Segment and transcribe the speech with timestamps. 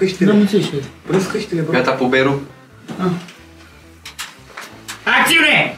[0.00, 0.32] Prânz căștile.
[0.32, 0.70] Nu înțelegi.
[1.06, 1.72] Prânz căștile, bă.
[1.72, 2.40] Gata puberul?
[5.04, 5.76] Acțiune!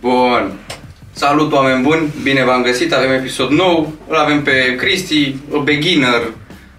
[0.00, 0.52] Bun.
[1.12, 6.22] Salut oameni buni, bine v-am găsit, avem episod nou, îl avem pe Cristi, Beginner,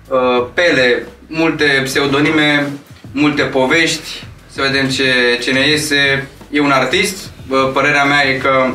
[0.08, 2.68] uh, Pele, multe pseudonime,
[3.12, 6.28] multe povești, să vedem ce, ce ne iese.
[6.52, 8.74] E un artist, Bă, părerea mea e că uh,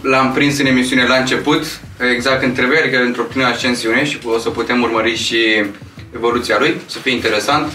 [0.00, 1.80] l-am prins în emisiune la început,
[2.14, 5.36] exact când trebuie, adică într-o plină ascensiune și o să putem urmări și
[6.14, 7.72] evoluția lui, să fie interesant.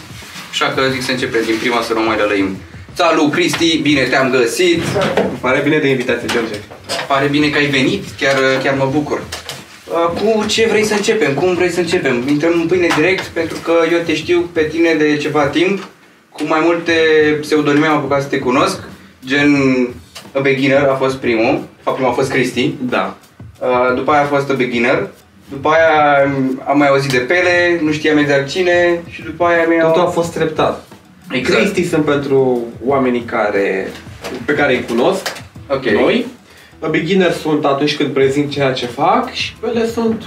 [0.51, 2.57] Așa că zic să începem din prima să nu mai lălăim.
[2.93, 4.81] Salut Cristi, bine te-am găsit!
[5.15, 6.59] Îmi pare bine de invitație, George.
[7.07, 9.23] Pare bine că ai venit, chiar, chiar mă bucur.
[9.87, 11.33] Uh, Cu ce vrei să începem?
[11.33, 12.23] Cum vrei să începem?
[12.27, 15.87] Intrăm în pâine direct pentru că eu te știu pe tine de ceva timp.
[16.29, 16.91] Cu mai multe
[17.41, 18.79] pseudonime am apucat să te cunosc.
[19.25, 19.53] Gen
[20.33, 21.53] A Beginner a fost primul.
[21.53, 22.73] De fapt, primul a fost Cristi.
[22.89, 23.15] Da.
[23.59, 25.07] Uh, După aia a fost A Beginner.
[25.49, 26.23] După aia
[26.67, 29.91] am mai auzit de Pele, nu știam exact cine și după aia mi-au...
[29.91, 30.83] Totul a fost treptat.
[31.31, 31.59] Exact.
[31.59, 33.87] Cristi sunt pentru oamenii care,
[34.45, 35.27] pe care îi cunosc,
[35.69, 35.83] Ok.
[35.85, 36.25] noi.
[36.89, 40.23] Beginner sunt atunci când prezint ceea ce fac și ele sunt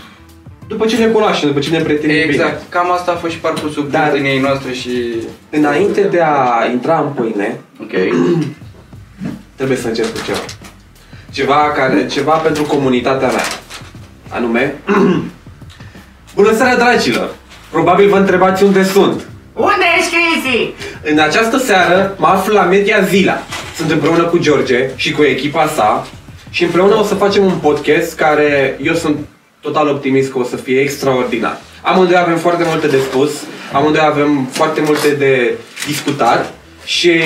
[0.69, 2.62] după ce ne cunoaștem, după ce ne prietenim Exact, bine.
[2.69, 4.91] cam asta a fost și parcursul Dar- prieteniei noastre și...
[5.50, 7.92] Înainte de a intra în pâine, Ok.
[9.56, 10.44] Trebuie să încep cu ceva.
[11.30, 13.44] Ceva, care, ceva pentru comunitatea mea.
[14.28, 14.74] Anume,
[16.34, 17.34] Bună seara, dragilor!
[17.70, 19.27] Probabil vă întrebați unde sunt.
[19.52, 20.75] Unde ești, Cristi?
[21.10, 23.38] În această seară mă aflu la Media Zila.
[23.77, 26.06] Sunt împreună cu George și cu echipa sa
[26.50, 29.16] și împreună o să facem un podcast care eu sunt
[29.60, 31.60] total optimist că o să fie extraordinar.
[31.82, 33.30] Amândoi avem foarte multe de spus,
[33.72, 35.54] amândoi avem foarte multe de
[35.86, 36.53] discutat
[36.84, 37.21] și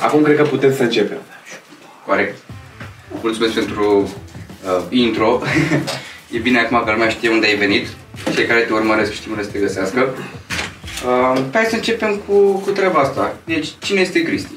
[0.00, 1.18] acum cred că putem să începem.
[2.06, 2.36] Corect.
[3.22, 4.14] Mulțumesc pentru
[4.64, 5.40] uh, intro.
[6.36, 7.86] e bine acum că lumea știe unde ai venit.
[8.34, 10.14] Cei care te urmăresc știu unde să te găsească.
[11.06, 13.36] Uh, hai să începem cu, cu treaba asta.
[13.44, 14.52] Deci, cine este Cristi?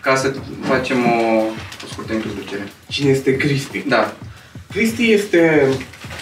[0.00, 1.42] Ca să facem o,
[1.84, 2.68] o scurtă introducere.
[2.88, 3.84] Cine este Cristi?
[3.88, 4.14] Da.
[4.72, 5.68] Cristi este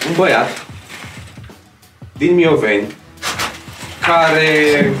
[0.07, 0.65] un băiat
[2.17, 2.87] din Mioveni
[4.01, 4.91] care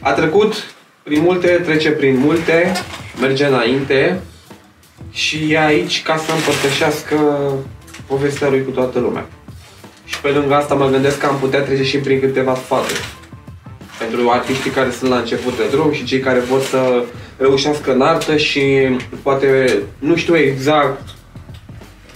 [0.00, 2.72] a trecut prin multe, trece prin multe,
[3.20, 4.20] merge înainte
[5.10, 7.16] și e aici ca să împărtășească
[8.06, 9.26] povestea lui cu toată lumea.
[10.04, 13.04] Și pe lângă asta mă gândesc că am putea trece și prin câteva sfaturi
[13.98, 17.04] pentru artiștii care sunt la început de drum și cei care vor să
[17.36, 18.62] reușească în artă și
[19.22, 21.08] poate nu știu exact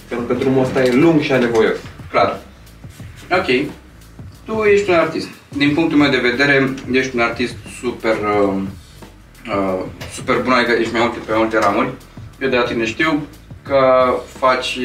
[0.07, 1.77] pentru că drumul ăsta e lung și anevoios.
[2.11, 2.39] Clar.
[3.31, 3.65] Ok.
[4.45, 5.27] Tu ești un artist.
[5.57, 8.61] Din punctul meu de vedere, ești un artist super, uh,
[9.49, 9.79] uh,
[10.13, 11.89] super bun, adică ești mai multe, pe multe ramuri.
[12.41, 13.21] Eu de la tine știu
[13.63, 13.79] că
[14.37, 14.79] faci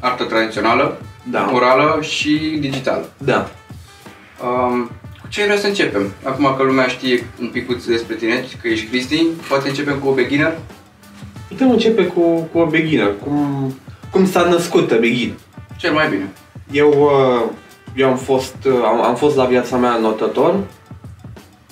[0.00, 1.00] artă tradițională,
[1.30, 1.50] Da.
[1.54, 3.08] orală și digitală.
[3.18, 3.50] Da.
[4.44, 4.90] Um,
[5.22, 6.12] cu ce vreți să începem?
[6.24, 10.12] Acum că lumea știe un picuț despre tine, că ești Cristi, poate începem cu o
[10.12, 10.58] beginner?
[11.48, 13.74] Putem începe cu, cu o beginner, cum,
[14.10, 15.34] cum s-a născut a begin.
[15.76, 16.32] Cel mai bine.
[16.70, 17.50] Eu, uh,
[17.94, 20.54] eu am fost, uh, am, am fost la viața mea notător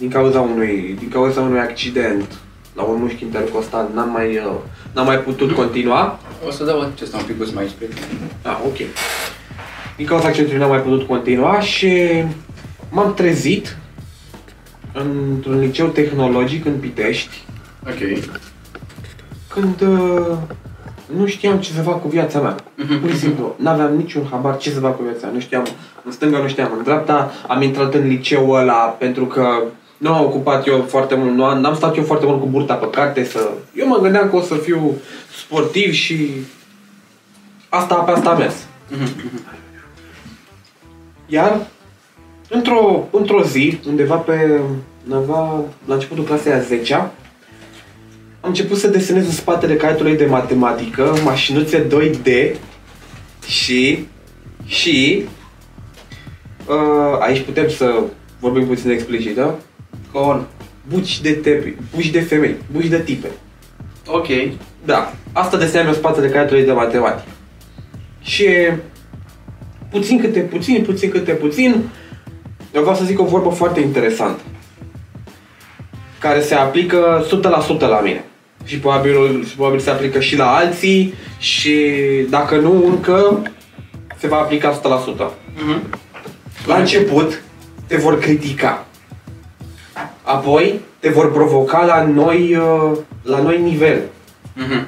[0.00, 2.38] din cauza unui, din cauza unui accident
[2.74, 4.52] la un mușchi intercostal, n-am mai, uh,
[4.94, 6.18] n-am mai putut continua.
[6.46, 8.30] O să dau acesta un picuț mai spre tine.
[8.42, 8.76] Ah, ok.
[9.96, 11.98] Din cauza accidentului n-am mai putut continua și
[12.90, 13.76] m-am trezit
[14.92, 17.44] într-un liceu tehnologic în Pitești,
[17.86, 18.22] Ok.
[19.48, 20.36] când uh,
[21.16, 22.54] nu știam ce să fac cu viața mea.
[23.00, 25.32] Pur și simplu, n-aveam niciun habar ce să fac cu viața mea.
[25.32, 25.66] Nu știam,
[26.04, 29.62] în stânga nu știam, în dreapta am intrat în liceul ăla pentru că
[30.00, 32.74] nu am ocupat eu foarte mult, nu am, n-am stat eu foarte mult cu burta
[32.74, 33.50] pe carte să...
[33.74, 34.94] Eu mă gândeam că o să fiu
[35.42, 36.30] sportiv și
[37.68, 38.54] asta pe asta am mers.
[41.26, 41.66] Iar
[42.48, 44.60] într-o, într-o zi, undeva pe
[45.10, 51.14] undeva, la începutul clasei a 10 am început să desenez în spatele caietului de matematică
[51.24, 52.56] mașinuțe 2D
[53.46, 54.06] și
[54.64, 55.24] și
[56.66, 58.02] uh, aici putem să
[58.38, 59.54] vorbim puțin explicit, da?
[60.12, 60.46] Con.
[60.88, 63.28] Buci de tepi, buci de femei, buci de tipe.
[64.06, 64.26] Ok.
[64.84, 67.30] Da, asta desenam eu în spatele caietului de matematică.
[68.20, 68.46] Și
[69.90, 71.74] puțin câte puțin, puțin câte puțin,
[72.74, 74.40] eu vreau să zic o vorbă foarte interesantă.
[76.18, 77.26] Care se aplică
[77.76, 78.24] 100% la mine.
[78.64, 81.76] Și probabil, și probabil se aplică și la alții și
[82.28, 83.42] dacă nu încă,
[84.18, 85.30] se va aplica 100%.
[85.56, 85.98] Mhm.
[86.66, 87.42] La început
[87.86, 88.86] te vor critica.
[90.34, 94.00] Apoi te vor provoca la noi, uh, la noi nivel.
[94.54, 94.86] Mhm.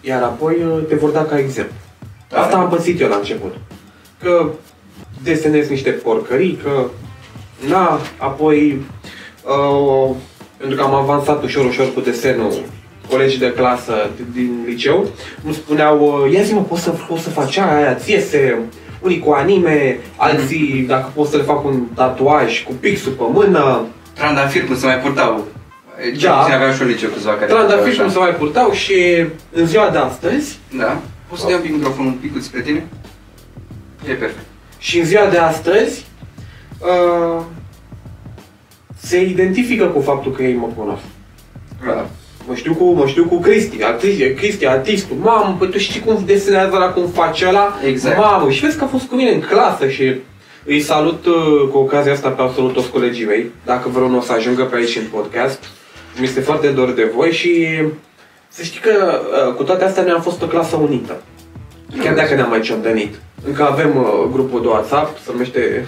[0.00, 1.74] Iar apoi uh, te vor da ca exemplu.
[2.28, 2.40] Da.
[2.40, 3.54] Asta am pățit eu la început.
[4.22, 4.50] că
[5.22, 6.84] desenez niște porcării, că
[7.68, 8.80] na, apoi
[9.44, 10.14] uh,
[10.56, 12.52] pentru că am avansat ușor, ușor cu desenul,
[13.10, 15.06] colegii de clasă din liceu
[15.44, 18.58] îmi spuneau, uh, ia zi mă, poți să, poți să faci aia, aia, ție se,
[19.00, 23.86] unii cu anime, alții dacă pot să le fac un tatuaj cu pixul pe mână,
[24.14, 25.44] Trandafir cum se mai purtau.
[26.18, 26.44] Ce Da.
[26.48, 26.54] da.
[26.54, 28.12] aveam și un liceu câțiva care trandafir făceau cum așa.
[28.12, 28.94] se mai purtau și
[29.52, 31.00] în ziua de astăzi, Da.
[31.28, 32.86] Poți să dai un pic microfonul un pic spre tine?
[34.08, 34.44] E perfect.
[34.78, 36.06] și în ziua de astăzi,
[36.80, 37.42] uh,
[39.00, 41.02] se identifică cu faptul că ei mă cunosc.
[41.86, 42.06] Da.
[42.46, 45.16] Mă știu cu, mă știu cu Cristi, Cristi, Cristi artistul.
[45.20, 47.78] Mamă, păi tu știi cum desenează la cum face ăla?
[47.86, 48.16] Exact.
[48.18, 50.14] Mamă, și vezi că a fost cu mine în clasă și
[50.64, 54.32] îi salut uh, cu ocazia asta pe absolut toți colegii mei, dacă vreunul o să
[54.32, 55.64] ajungă pe aici în podcast.
[56.18, 57.66] Mi este foarte dor de voi și
[58.48, 61.22] să știi că uh, cu toate astea noi am fost o clasă unită.
[62.02, 63.14] Chiar dacă ne-am mai ciondănit.
[63.46, 65.86] Încă avem uh, grupul de WhatsApp, se numește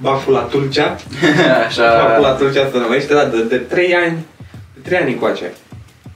[0.00, 0.96] Bacul la Tulcea.
[1.20, 4.26] Bacul la Așa, Tulcea se numește, da, de, de 3 ani,
[4.74, 5.52] de 3 ani încoace.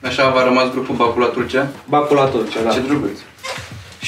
[0.02, 1.68] așa v-a rămas grupul Bacul la Tulcea.
[1.88, 2.70] Bacul la Tulcea, da.
[2.70, 3.18] Ce drăguț.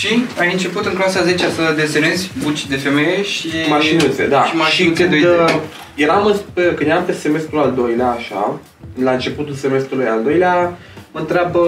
[0.01, 3.49] Și ai început în clasa 10 să desenezi buci de femeie și...
[3.69, 4.45] Mașinuțe, da.
[4.45, 5.27] Și mașinuțe când, 2D.
[5.27, 5.61] uh,
[5.95, 8.61] eram în, pe, când eram pe semestrul al doilea, așa,
[9.03, 10.79] la începutul semestrului al doilea,
[11.13, 11.61] mă întreabă,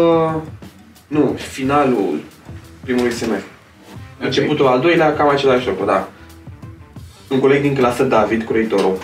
[1.06, 2.20] nu, finalul
[2.84, 3.48] primului semestru.
[4.18, 4.24] Ok.
[4.24, 6.08] Începutul al doilea, cam același lucru, da.
[7.28, 8.98] Un coleg din clasă, David, Cureitorul,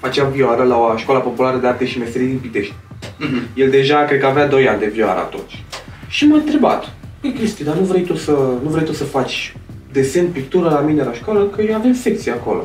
[0.00, 2.74] facea vioară la o școală populară de arte și meserii din Pitești.
[3.18, 3.48] Mhm.
[3.54, 5.64] El deja, cred că avea 2 ani de vioară atunci.
[6.08, 6.95] Și m-a întrebat,
[7.26, 8.30] Păi Cristi, dar nu vrei tu să,
[8.62, 9.56] nu vrei tu să faci
[9.92, 11.44] desen, pictură la mine la școală?
[11.44, 12.64] Că avem secție acolo.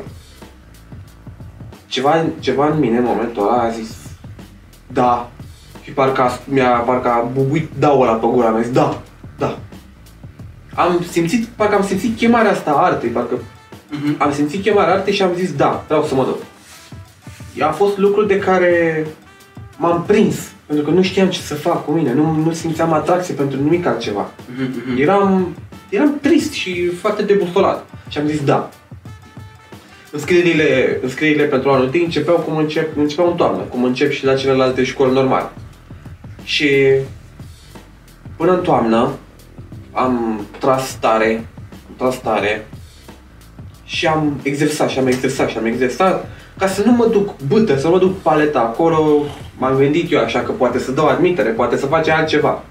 [1.86, 3.88] Ceva, ceva în mine în momentul ăla a zis,
[4.92, 5.30] da.
[5.82, 9.00] Și parcă a, mi-a, parcă a bubuit da ăla pe gura mea, a zis, da,
[9.38, 9.58] da.
[10.74, 13.34] Am simțit, parcă am simțit chemarea asta a artei, parcă
[13.90, 14.14] Mhm.
[14.18, 16.38] am simțit chemarea artei și am zis, da, vreau să mă duc.
[17.68, 19.06] A fost lucru de care
[19.76, 20.36] m-am prins,
[20.66, 23.86] pentru că nu știam ce să fac cu mine, nu, nu simțeam atracție pentru nimic
[23.86, 24.30] altceva.
[24.54, 25.00] Mhm, mhm.
[25.00, 25.56] Eram,
[25.88, 27.86] eram trist și foarte debusolat.
[28.08, 28.70] Și am zis da.
[30.10, 34.34] Înscrierile, înscrierile pentru anul întâi începeau cum încep, începeau în toamnă, cum încep și la
[34.34, 35.50] celelalte școli normale.
[36.44, 36.68] Și
[38.36, 39.10] până în toamnă
[39.92, 41.46] am tras tare,
[41.88, 42.66] am tras tare
[43.84, 47.78] și am exersat și am exersat și am exersat ca să nu mă duc bâtă,
[47.78, 49.24] să nu mă duc paleta acolo.
[49.58, 52.62] M-am gândit eu așa că poate să dau admitere, poate să face altceva.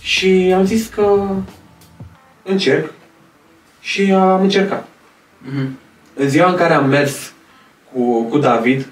[0.00, 1.26] Și am zis că
[2.42, 2.92] încerc
[3.80, 4.88] și am încercat.
[5.38, 5.78] Mhm.
[6.14, 7.32] În ziua în care am mers
[7.92, 8.86] cu, cu David,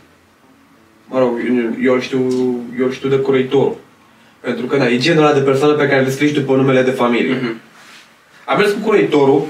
[1.07, 1.39] mă rog,
[1.83, 2.21] eu îl știu,
[2.79, 3.77] eu îl știu de curăitorul.
[4.41, 6.91] Pentru că, da, e genul ăla de persoană pe care le scrii după numele de
[6.91, 7.35] familie.
[7.35, 7.61] Mhm.
[8.47, 9.45] Am mers cu curăitorul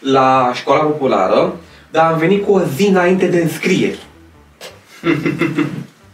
[0.00, 1.56] la școala populară,
[1.90, 3.98] dar am venit cu o zi înainte de înscrieri.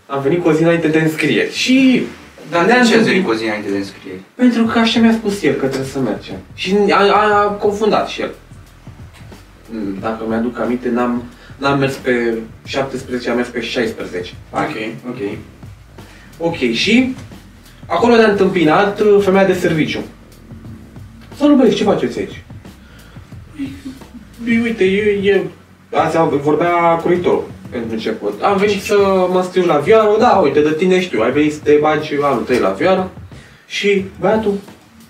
[0.06, 1.52] am venit cu o zi înainte de înscrieri.
[1.54, 2.02] Și
[2.50, 4.20] Dar ne-a de ce ați întâmpinat- venit cu o zi înainte de înscriere?
[4.34, 6.36] pentru că așa mi-a spus el că trebuie să mergem.
[6.55, 8.31] Și a, a, a confundat și el.
[9.70, 11.22] Mm, Dacă mi-aduc aminte, n-am,
[11.56, 12.34] n-am mers pe
[12.67, 14.32] 17, am mers pe 16.
[14.50, 14.76] Ok,
[15.08, 15.19] ok.
[16.38, 17.14] Ok, și
[17.86, 20.00] acolo ne-a întâmpinat uh, femeia de serviciu.
[21.38, 22.43] Salut băieți, ce faceți aici?
[24.44, 25.50] Păi, Uite, eu, eu
[25.93, 26.70] Azi am- vorbea
[27.03, 28.43] curătorul pentru început.
[28.43, 31.61] Am venit să mă înscriu la vioară, da, uite, de tine știu, ai venit să
[31.63, 33.11] te bagi anul tăi la vioară
[33.67, 34.55] și băiatul,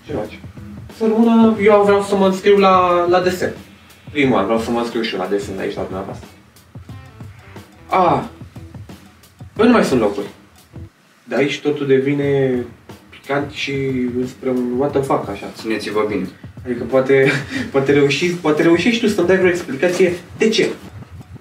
[0.05, 0.39] ce faci?
[0.97, 3.53] Să rămână, eu vreau să mă înscriu la, la desen.
[4.11, 6.27] Primul an vreau să mă înscriu și eu la desen aici la dumneavoastră.
[7.89, 8.23] A,
[9.53, 10.25] păi nu mai sunt locuri.
[11.23, 12.53] De aici totul devine
[13.09, 13.73] picant și
[14.27, 15.45] spre un what the fuck, așa.
[15.55, 16.29] Țineți-vă bine.
[16.65, 17.31] Adică poate,
[17.71, 20.69] poate, reuși, poate reușești tu să-mi dai vreo explicație de ce.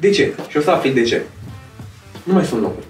[0.01, 0.35] De ce?
[0.49, 1.23] Și o să afli de ce.
[2.23, 2.87] Nu mai sunt locuri.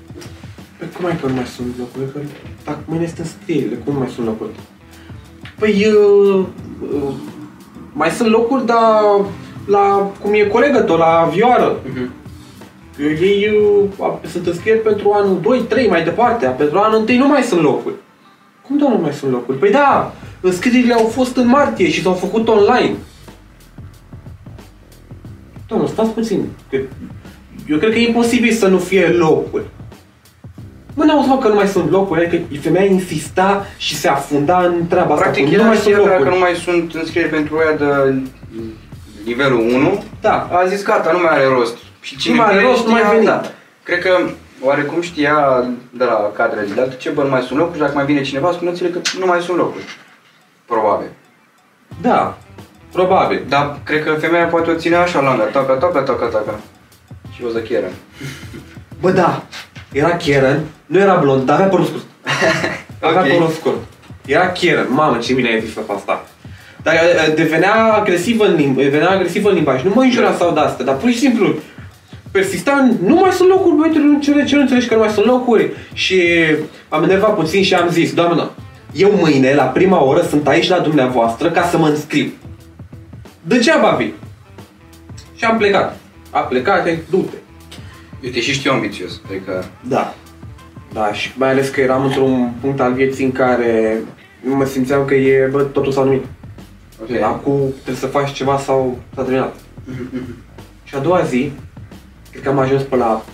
[0.79, 2.13] Păi cum ai că nu mai sunt locuri?
[2.13, 2.19] Că
[2.65, 4.51] dacă mâine este înscrierile, cum nu mai sunt locuri?
[5.59, 6.45] Păi uh,
[6.95, 7.15] uh,
[7.93, 9.03] mai sunt locuri, dar
[9.67, 11.81] la, cum e colegă tău, la vioară.
[11.85, 12.11] Mhm.
[13.21, 13.51] Ei
[13.99, 16.47] uh, sunt înscrieri pentru anul 2, 3, mai departe.
[16.47, 17.95] Pentru anul 1 nu mai sunt locuri.
[18.67, 19.59] Cum da, nu mai sunt locuri?
[19.59, 22.95] Păi da, înscrierile au fost în martie și s-au făcut online.
[25.69, 26.49] Domnul, stați puțin.
[26.71, 26.77] Că
[27.69, 29.65] eu cred că e imposibil să nu fie locuri.
[30.95, 34.87] Nu ne-au spus că nu mai sunt locuri, adică femeia insista și se afunda în
[34.89, 35.23] treaba asta.
[35.25, 36.23] Practic, cu, el nu mai știa sunt că locuri.
[36.25, 38.15] dacă nu mai sunt înscrieri pentru ea de
[39.25, 40.49] nivelul 1, Da.
[40.53, 41.77] a zis gata, nu mai are rost.
[42.01, 43.25] Și cine Nu mai are crede rost, nu mai știa, veni.
[43.27, 43.41] da.
[43.83, 44.11] Cred că
[44.61, 48.23] oarecum știa de la cadrele didactice, bă, nu mai sunt locuri și dacă mai vine
[48.23, 49.85] cineva, spuneți-le că nu mai sunt locuri.
[50.67, 51.09] Probabil.
[52.01, 52.39] Da.
[52.93, 53.43] Probabil.
[53.49, 56.61] Dar cred că femeia poate o ține așa langa, taca, taca, taca, taca.
[57.35, 57.87] Și o să chieră.
[59.01, 59.43] Bă, da,
[59.93, 62.05] era Karen, nu era blond, dar avea părul scurt.
[63.01, 63.29] Avea Ok.
[63.29, 63.77] părul scurt.
[64.27, 66.25] Era Karen, mamă, ce bine ai zis pe asta.
[66.83, 69.83] Dar uh, devenea agresivă în, limb- devenea agresivă în limbaj.
[69.83, 71.55] Nu mă înjura sau de asta, dar pur și simplu
[72.31, 75.01] persista în, nu mai sunt locuri, băi, tu nu înțelegi, ce nu înțelegi că nu
[75.01, 75.71] mai sunt locuri.
[75.93, 76.23] Și
[76.89, 78.51] am enervat puțin și am zis, doamnă,
[78.93, 82.31] eu mâine, la prima oră, sunt aici la dumneavoastră ca să mă înscriu.
[83.43, 84.15] Degeaba vii.
[85.37, 85.97] Și am plecat.
[86.31, 87.37] A plecat, e, du-te.
[88.23, 89.21] Uite, și știu ambițios.
[89.27, 90.15] Adică, Da.
[90.93, 94.01] Da, și mai ales că eram într-un punct al vieții în care
[94.41, 96.25] nu mă simțeam că e, bă, totul s-a numit.
[97.03, 97.21] ok.
[97.23, 99.55] Acum trebuie să faci ceva sau s-a terminat.
[100.85, 101.53] Și a doua zi,
[102.31, 103.25] cred că am ajuns pe la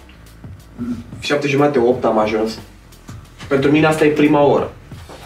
[1.21, 2.59] 7 jumate, 8 am ajuns.
[3.49, 4.73] Pentru mine asta e prima oră.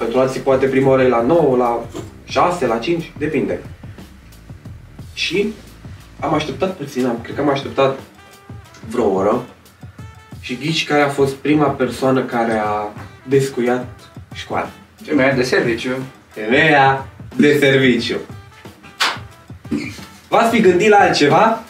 [0.03, 1.81] Pentru alții poate prima oră e la 9, la
[2.25, 3.61] 6, la 5, depinde.
[5.15, 5.53] Și
[6.21, 7.99] am așteptat puțin, am, cred că am așteptat
[8.91, 9.45] vreo oră.
[10.41, 12.93] Și ghici care a fost prima persoană care a
[13.23, 13.87] descuiat
[14.35, 14.71] școala.
[15.05, 15.91] Femeia de serviciu.
[16.29, 17.07] Femeia
[17.37, 18.17] de serviciu.
[20.29, 21.63] V-ați fi gândit la altceva?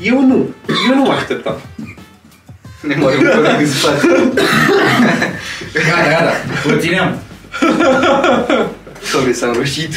[0.00, 0.48] Eu nu.
[0.88, 1.56] Eu nu mă așteptam.
[2.82, 3.10] Ne mă
[5.78, 6.18] un coleg în spate.
[6.18, 6.74] Gata, gata.
[6.74, 7.18] O țineam.
[9.02, 9.92] Sorry, s-a înroșit.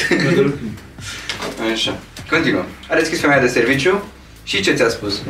[1.73, 1.97] Așa.
[2.29, 2.65] Continuăm.
[2.89, 4.03] A deschis femeia de serviciu
[4.43, 5.21] și ce ți-a spus?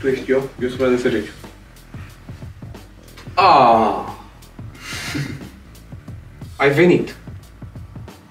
[0.00, 1.30] Tu ești eu, eu sunt de serviciu.
[3.34, 3.94] Ah.
[6.56, 7.14] Ai venit.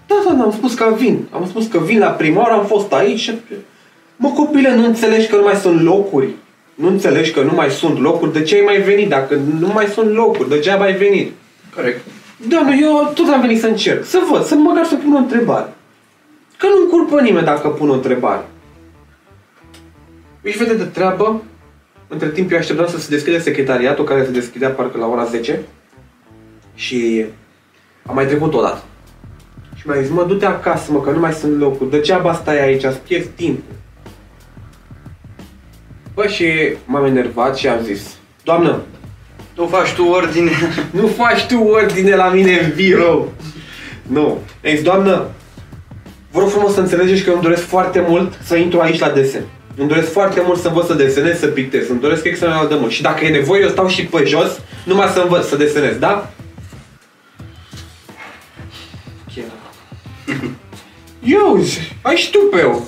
[0.07, 1.27] Da, da, da, am spus că vin.
[1.31, 3.19] Am spus că vin la prima oară, am fost aici.
[3.19, 3.37] și-
[4.15, 6.29] Mă, copile, nu înțelegi că nu mai sunt locuri.
[6.77, 8.33] Nu înțelegi că nu mai sunt locuri.
[8.33, 9.09] De ce ai mai venit?
[9.09, 11.31] Dacă nu mai sunt locuri, degeaba ai venit.
[11.75, 12.05] Corect.
[12.47, 14.05] Da, nu, eu tot am venit să încerc.
[14.05, 15.73] Să văd, să măcar să pun o întrebare.
[16.57, 18.45] Că nu încurpă nimeni dacă pun o întrebare.
[20.41, 21.43] Își vede de treabă.
[22.07, 25.61] Între timp eu așteptam să se deschide secretariatul, care se deschidea parcă la ora 10.
[26.75, 27.25] Și
[28.05, 28.83] am mai trecut o dată.
[29.75, 31.89] Și mi-a zis, mă, du-te acasă, mă, că nu mai sunt locuri.
[31.89, 33.75] Degeaba stai aici, îți pierzi timpul.
[36.17, 36.45] Bă, și
[36.85, 38.01] m-am enervat și am zis,
[38.43, 38.81] Doamnă,
[39.53, 40.51] Tu faci tu ordine.
[40.99, 43.33] nu faci tu ordine la mine în birou.
[44.01, 44.41] Nu.
[44.61, 45.25] Ei, zis, doamnă,
[46.31, 49.45] vă rog frumos să înțelegeți că îmi doresc foarte mult să intru aici la desen.
[49.75, 51.89] Îmi doresc foarte mult să învăț să desenez, să pictez.
[51.89, 52.91] Îmi doresc extraordinar de mult.
[52.91, 56.31] Și dacă e nevoie, eu stau și pe jos, numai să învăț să desenez, da?
[59.35, 59.45] Chiar.
[61.23, 62.87] Eu, zi, ai și tu pe eu.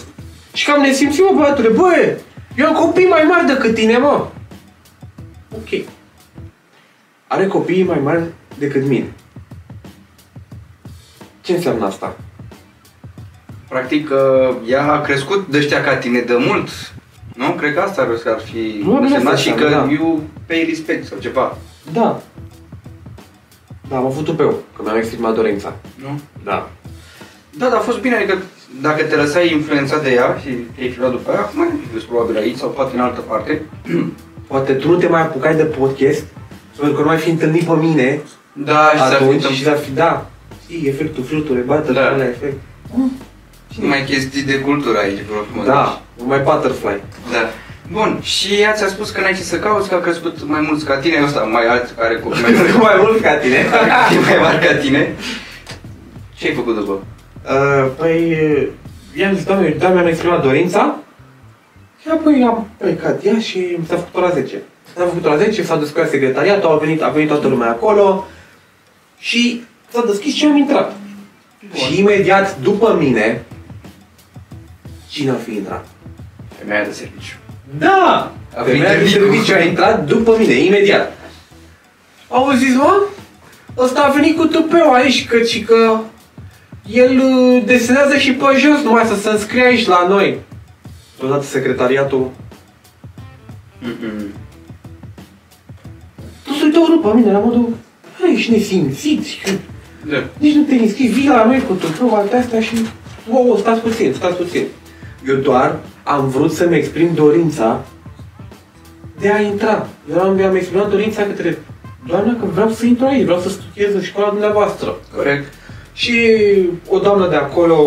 [0.53, 2.17] Și cam ne simțim, mă, băiatule, băie,
[2.59, 4.25] eu am copii mai mari decât tine, mă.
[5.55, 5.85] Ok.
[7.27, 8.23] Are copii mai mari
[8.57, 9.13] decât mine.
[11.41, 12.15] Ce înseamnă asta?
[13.69, 16.69] Practic, uh, ea a crescut de ăștia ca tine de mult.
[17.35, 17.51] Nu?
[17.51, 19.91] Cred că asta ar- ar fi Nu, nu însemnat asta și că înseamnă, da.
[20.01, 21.57] you pay respect sau ceva.
[21.93, 22.21] Da.
[23.89, 25.75] Da, am avut tupeu, că mi-am exprimat dorința.
[25.95, 26.19] Nu?
[26.43, 26.69] Da.
[27.57, 28.37] Da, dar a fost bine, adică
[28.81, 32.37] dacă te lăsai influențat de ea și te-ai fi luat după ea, acum ești probabil
[32.37, 33.61] aici sau poate în altă parte.
[34.47, 36.23] Poate tu nu te mai apucai de podcast,
[36.77, 38.19] pentru că nu mai fi întâlnit pe mine
[38.53, 39.75] Da, și s-ar fi atunci și întâmplat.
[39.75, 40.29] s-ar fi, da.
[40.63, 42.01] Știi, efectul fluture, bată, Da.
[42.17, 42.23] da.
[42.23, 42.57] efect.
[43.73, 45.65] Și mai chestii de cultură aici, vreo frumos.
[45.65, 47.01] Da, mai butterfly.
[47.31, 47.49] Da.
[47.91, 50.85] Bun, și ea ți-a spus că n-ai ce să cauți, că a crescut mai mulți
[50.85, 53.65] ca tine, ăsta mai alți care copii mai mulți, mai mult ca tine.
[54.27, 55.15] mai mari ca tine.
[56.37, 57.03] Ce ai făcut după?
[57.49, 58.67] Uh, păi, uh,
[59.15, 60.95] i-am zis, doamne, da, mi-am exprimat dorința.
[62.01, 64.61] Și apoi am plecat ea și mi s-a făcut ora 10.
[64.95, 68.27] S-a făcut ora 10, s-a descuiat secretariatul, a venit, a venit toată lumea acolo
[69.17, 70.93] și s-a deschis și am intrat.
[71.73, 73.45] Și imediat după mine,
[75.09, 75.87] cine a fi intrat?
[76.57, 77.35] Femeia de serviciu.
[77.77, 78.31] Da!
[78.57, 81.17] A Femeia de venit serviciu a intrat după mine, imediat.
[82.27, 83.01] Au zis, mă,
[83.77, 85.99] ăsta a venit cu tupeu aici, căci că
[86.91, 90.39] el uh, desenează și pe jos, numai să se înscrie aici la noi.
[91.23, 92.29] Odată secretariatul.
[93.83, 94.27] Mm-mm.
[96.45, 97.69] Tu se uită după mine, la modul,
[98.19, 99.51] "Băi, ești nesimțit, și că
[100.09, 100.23] Da.
[100.37, 102.75] nici nu te înscrii, vii la noi cu tupeu, alte astea și...
[103.29, 104.63] Wow, wow, stați puțin, stați puțin.
[105.27, 107.85] Eu doar am vrut să-mi exprim dorința
[109.19, 109.87] de a intra.
[110.11, 111.57] Eu am, am exprimat dorința către
[112.07, 114.95] doamna că vreau să intru aici, vreau să studiez în școala dumneavoastră.
[115.15, 115.53] Corect.
[115.99, 116.15] Și
[116.89, 117.77] o doamnă de acolo,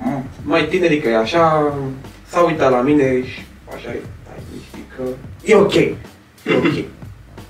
[0.00, 1.72] m- mai tinerică e așa,
[2.28, 3.40] s-a uitat la mine și
[3.76, 5.02] așa e, stai liniștit că
[5.44, 5.96] e ok, e
[6.56, 6.74] ok,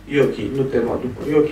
[0.09, 1.51] e ok, nu te lua după, e ok,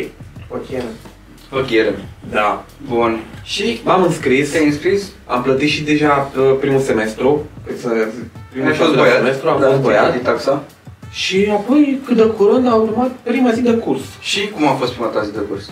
[0.48, 1.60] ok, Ana.
[1.62, 1.94] Ochiere.
[2.30, 2.64] Da.
[2.88, 3.20] Bun.
[3.42, 5.02] Și M-am înscris, te-ai înscris?
[5.26, 7.44] am plătit și deja uh, primul semestru.
[7.66, 8.08] Că să-
[8.50, 9.24] Primul Ai și fost al doilea băiat?
[9.24, 10.12] semestru, am Da, fost băiat.
[10.12, 10.62] De taxa?
[11.10, 14.00] Și apoi, cât de curând, a urmat prima zi de curs.
[14.20, 15.70] Și cum a fost prima ta zi de curs?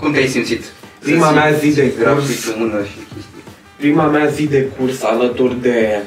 [0.00, 0.64] Cum te-ai simțit?
[1.10, 2.46] Prima Să mea simți zi de grafic curs.
[2.46, 3.42] în mână și chestii.
[3.76, 5.98] Prima mea zi de curs alături de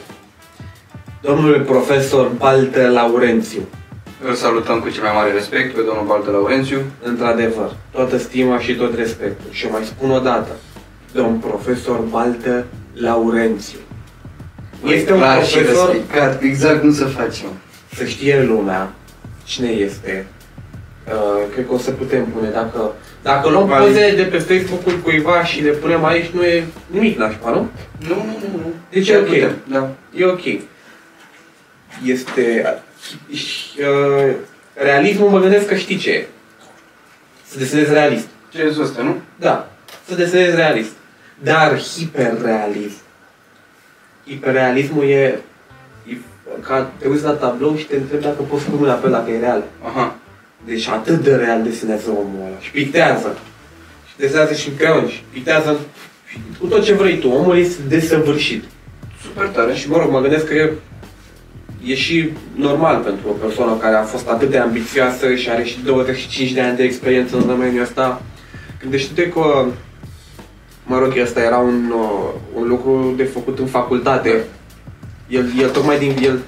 [1.22, 3.62] domnul profesor Baltă Laurențiu.
[4.28, 6.78] Îl salutăm cu cel mai mare respect pe domnul Baltă Laurențiu.
[7.04, 9.48] Într-adevăr, toată stima și tot respectul.
[9.52, 10.52] Și mai spun o dată,
[11.14, 13.80] domn profesor Baltă Laurențiu.
[14.86, 17.48] Este un Clar și profesor, respectat, exact cum să facem.
[17.96, 18.94] să știe lumea
[19.44, 20.28] cine este.
[21.08, 22.92] Uh, cred că o să putem pune, dacă,
[23.22, 23.86] dacă luăm Vale.
[23.86, 27.70] poze de pe Facebook-ul cuiva și le punem aici, nu e nimic nașpa, nu?
[28.08, 28.74] Nu, nu, nu, nu.
[28.90, 29.28] Deci Chiar e ok.
[29.28, 29.90] putem, Da.
[30.16, 30.44] E ok.
[32.06, 32.76] Este...
[33.30, 34.36] Uh,
[34.74, 36.28] realismul mă gândesc că știi ce e.
[37.48, 38.28] Să desenezi realist.
[38.52, 39.16] Ce e ăsta, nu?
[39.36, 39.70] Da,
[40.08, 40.92] să desenezi realist.
[41.44, 43.02] Dar hiperrealism.
[44.28, 45.40] Hiperrealismul e,
[46.10, 46.18] e
[46.62, 49.32] ca te uiți la tablou și te întrebi dacă poți pune mâna pe ăla, că
[49.32, 49.64] e real.
[49.84, 50.16] Aha.
[50.66, 52.60] Deci atât de real desenează omul ăla.
[52.60, 53.38] Și pictează.
[54.08, 55.80] Și desenează și în creion și pictează
[56.28, 57.30] și cu tot ce vrei tu.
[57.30, 58.64] Omul este desăvârșit.
[59.22, 59.74] Super tare.
[59.74, 60.72] Și mă rog, mă gândesc că e,
[61.86, 65.80] e și normal pentru o persoană care a fost atât de ambițioasă și are și
[65.86, 68.22] 25 de ani de experiență în domeniul ăsta.
[68.82, 69.66] Gândește-te că,
[70.86, 74.44] mă rog, ăsta era un, uh, un lucru de făcut în facultate.
[75.28, 76.16] El, el tocmai din...
[76.24, 76.40] El,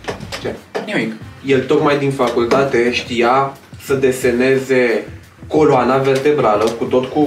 [0.41, 0.55] ce?
[0.85, 1.13] Nimic.
[1.45, 5.03] El tocmai din facultate știa să deseneze
[5.47, 7.23] coloana vertebrală cu tot cu...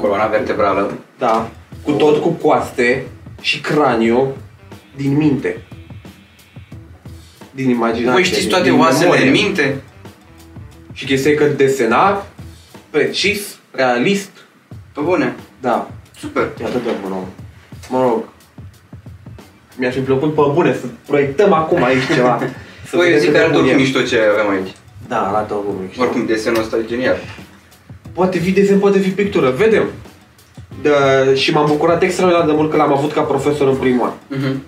[0.00, 0.92] Coloana vertebrală.
[1.18, 1.50] Da,
[1.84, 3.04] cu tot cu coaste
[3.40, 4.36] și craniu
[4.96, 5.62] din minte.
[7.50, 8.12] Din imaginație.
[8.12, 9.26] Voi știți din- toate din oasele memorie.
[9.26, 9.80] în minte?
[10.92, 12.26] Și chestia e că desena
[12.90, 14.30] precis, realist.
[14.94, 15.34] Pe bune.
[15.60, 16.48] Da, Super.
[16.60, 17.24] e atât de bun om.
[17.88, 18.24] Mă rog,
[19.76, 22.38] mi-ar fi plăcut pe bune să proiectăm acum aici ceva.
[22.88, 23.72] Să Păi, eu vedem zic cât că de arată bun e.
[23.72, 24.72] oricum mișto ce avem aici.
[25.10, 26.02] Da, arată oricum mișto.
[26.02, 27.16] Oricum, desenul ăsta e genial.
[28.12, 29.84] Poate fi desen, poate fi pictură, vedem.
[30.82, 30.90] De,
[31.34, 34.38] și m-am bucurat extraordinar de mult că l-am avut ca profesor în primul an.
[34.38, 34.62] Mhm.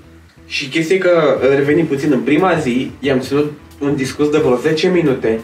[0.46, 4.56] Și chestia e că, revenim puțin, în prima zi, i-am ținut un discurs de vreo
[4.56, 5.40] 10 minute,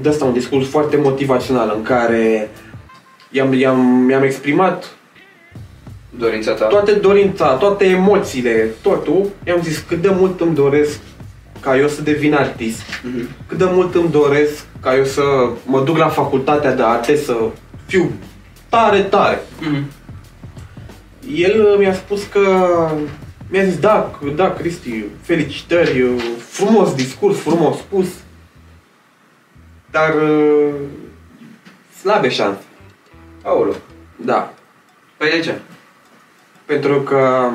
[0.00, 2.50] de asta un discurs foarte motivațional, în care
[3.30, 4.96] i-am, i-am, mi-am exprimat
[6.18, 6.66] Dorința ta.
[6.66, 9.26] toate dorința, toate emoțiile, totul.
[9.46, 11.00] I-am zis cât de mult îmi doresc
[11.64, 13.28] ca eu să devin artist, Mhm.
[13.46, 15.22] cât de mult îmi doresc ca eu să
[15.66, 17.36] mă duc la facultatea de arte, să
[17.86, 18.12] fiu
[18.68, 19.42] tare, tare.
[19.60, 19.84] Mhm.
[21.34, 22.40] El uh, mi-a spus că
[23.50, 28.06] mi-a zis, da, da, Cristi, felicitări, uh, frumos discurs, frumos spus,
[29.90, 30.74] dar uh,
[32.00, 32.60] slabe șanse.
[33.42, 33.76] Aoleu.
[34.16, 34.52] Da,
[35.16, 35.58] Păi de ce?
[36.64, 37.50] pentru că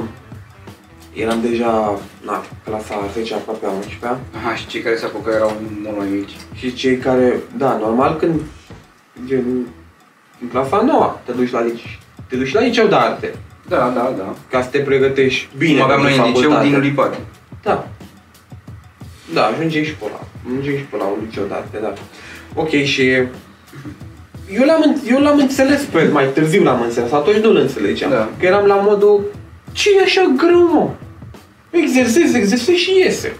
[1.19, 5.31] eram deja, na, clasa a 10 aproape a 11 Aha, și cei care se apucă
[5.35, 5.51] erau
[5.83, 6.35] mult mai mici.
[6.55, 8.39] și cei care, da, normal când
[9.25, 9.43] gen,
[10.41, 11.89] în clasa 9 te duci la liceu,
[12.27, 13.33] te duci la liceu de arte,
[13.67, 14.35] Da, da, da.
[14.49, 16.79] ca să te pregătești bine Cum aveam noi pentru în liceu facultate.
[16.79, 17.17] din Lipate.
[17.63, 17.87] Da.
[19.33, 20.19] Da, ajungem și pe la.
[20.47, 21.93] Ajungem și pe la un liceu de arte, da.
[22.55, 23.09] Ok, și
[24.51, 28.11] eu l-am, în- eu l-am înțeles pe mai târziu l-am înțeles, atunci nu-l înțelegeam.
[28.11, 28.29] Da.
[28.39, 29.23] Că eram la modul,
[29.71, 30.89] ce e așa greu, mă?
[31.69, 33.35] Exersez, exersez și iese.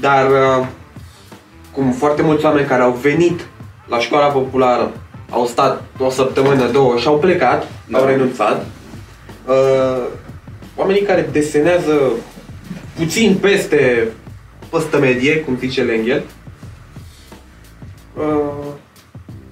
[0.00, 0.66] Dar, uh,
[1.72, 3.40] cum foarte mulți oameni care au venit
[3.88, 4.92] la școala populară,
[5.30, 7.98] au stat o săptămână, două și au plecat, Da.
[7.98, 8.66] au renunțat,
[9.46, 10.02] uh,
[10.76, 12.10] oamenii care desenează
[12.96, 14.08] puțin peste
[14.68, 16.22] păstă medie, cum zice Lengel,
[18.16, 18.66] uh,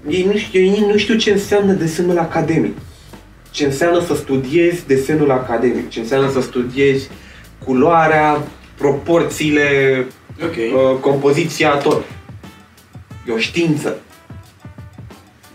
[0.08, 2.76] ei, nu știu, ei nu știu ce înseamnă desenul academic.
[3.50, 7.08] Ce înseamnă să studiezi desenul academic, ce înseamnă să studiezi
[7.64, 8.42] culoarea,
[8.78, 9.66] proporțiile,
[10.44, 10.54] Ok.
[10.56, 12.02] uh, compoziția, tot.
[13.28, 13.96] E o știință.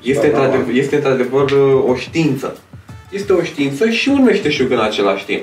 [0.02, 0.44] Este, Da, da, da.
[0.46, 2.58] într-adevăr, este într-adevăr uh, o știință.
[3.10, 5.42] Este o știință și un meșteșug în același timp.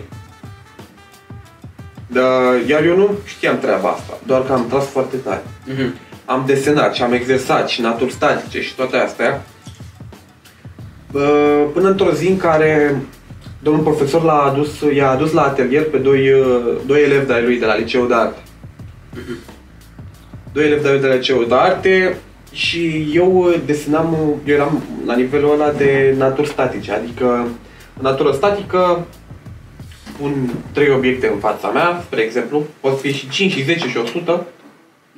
[2.07, 5.42] Da, iar eu nu știam treaba asta, doar că am tras foarte tare.
[5.64, 5.94] Mhm.
[6.24, 9.42] Am desenat și am exersat și naturi statice și toate astea.
[11.11, 12.96] Bă, Până într-o zi în care
[13.64, 17.59] domnul profesor l-a adus, i-a adus la atelier pe doi, uh, doi elevi de-ai lui
[17.59, 18.38] de la liceul de arte.
[20.53, 22.16] Doi elevi de-ai lui de la liceul de arte
[22.53, 27.27] și eu uh, desenam, uh, eu eram la nivelul ăla de naturi statice, adică
[27.96, 29.07] în natură statică
[30.18, 33.96] pun trei obiecte în fața mea, spre exemplu, pot fi și 5 și 10 și
[33.96, 34.46] 100,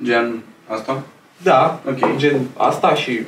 [0.03, 1.03] Gen asta?
[1.43, 2.17] da, Ok.
[2.17, 3.21] gen asta și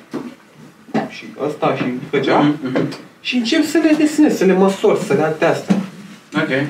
[1.10, 2.40] și ăsta și pe cea.
[2.40, 2.88] Mhm, mhm.
[3.22, 5.76] Și încep să le desenez, să le măsor, să le alte astea.
[6.36, 6.68] Ok.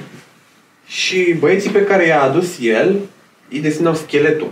[0.85, 2.99] Și băieții pe care i-a adus el,
[3.49, 4.51] îi desenau scheletul.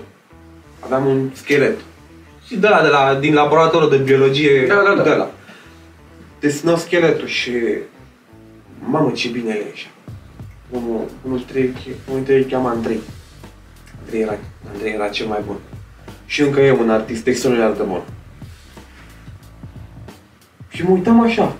[0.79, 1.79] Aveam un schelet.
[2.47, 5.03] Și de la, de la, din laboratorul de biologie, Da, da, da.
[5.03, 5.31] de la.
[6.39, 7.51] Desenau scheletul și...
[8.79, 9.87] Mamă, ce bine e așa.
[10.69, 12.99] Unul, unul, trei, unul dintre ei îl cheamă Andrei.
[14.03, 14.37] Andrei era,
[14.73, 15.55] Andrei era cel mai bun.
[16.25, 18.01] Și încă e un artist extraordinar de bun.
[20.69, 21.55] Și mă uitam așa.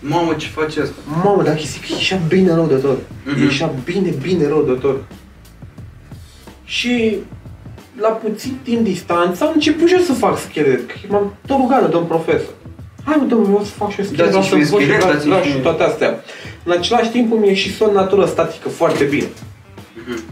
[0.00, 0.94] Mamă, ce face asta?
[1.24, 2.98] Mamă, dar chestia că ieșea bine rău de tot.
[3.24, 3.42] Mhm.
[3.42, 4.96] Ieșea bine, bine rău de tot.
[6.64, 7.16] Și
[8.00, 10.86] la puțin timp distanță am început și eu să fac schelet.
[10.86, 12.54] Că M-am tot rugat de domn profesor.
[13.04, 14.80] Hai mă, domnule, vreau să fac și eu schelet, Dați-mi vreau și să mie văd
[14.80, 15.62] și schelet, vreau, dați-mi vreau și și mie.
[15.62, 16.20] toate astea.
[16.64, 19.26] În același timp îmi ieși son natură statică foarte bine.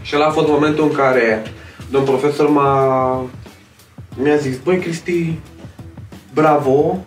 [0.03, 1.43] Și ăla a fost momentul în care
[1.91, 3.23] domn profesor m-a
[4.23, 5.39] mi-a zis, băi Cristi,
[6.35, 7.05] bravo,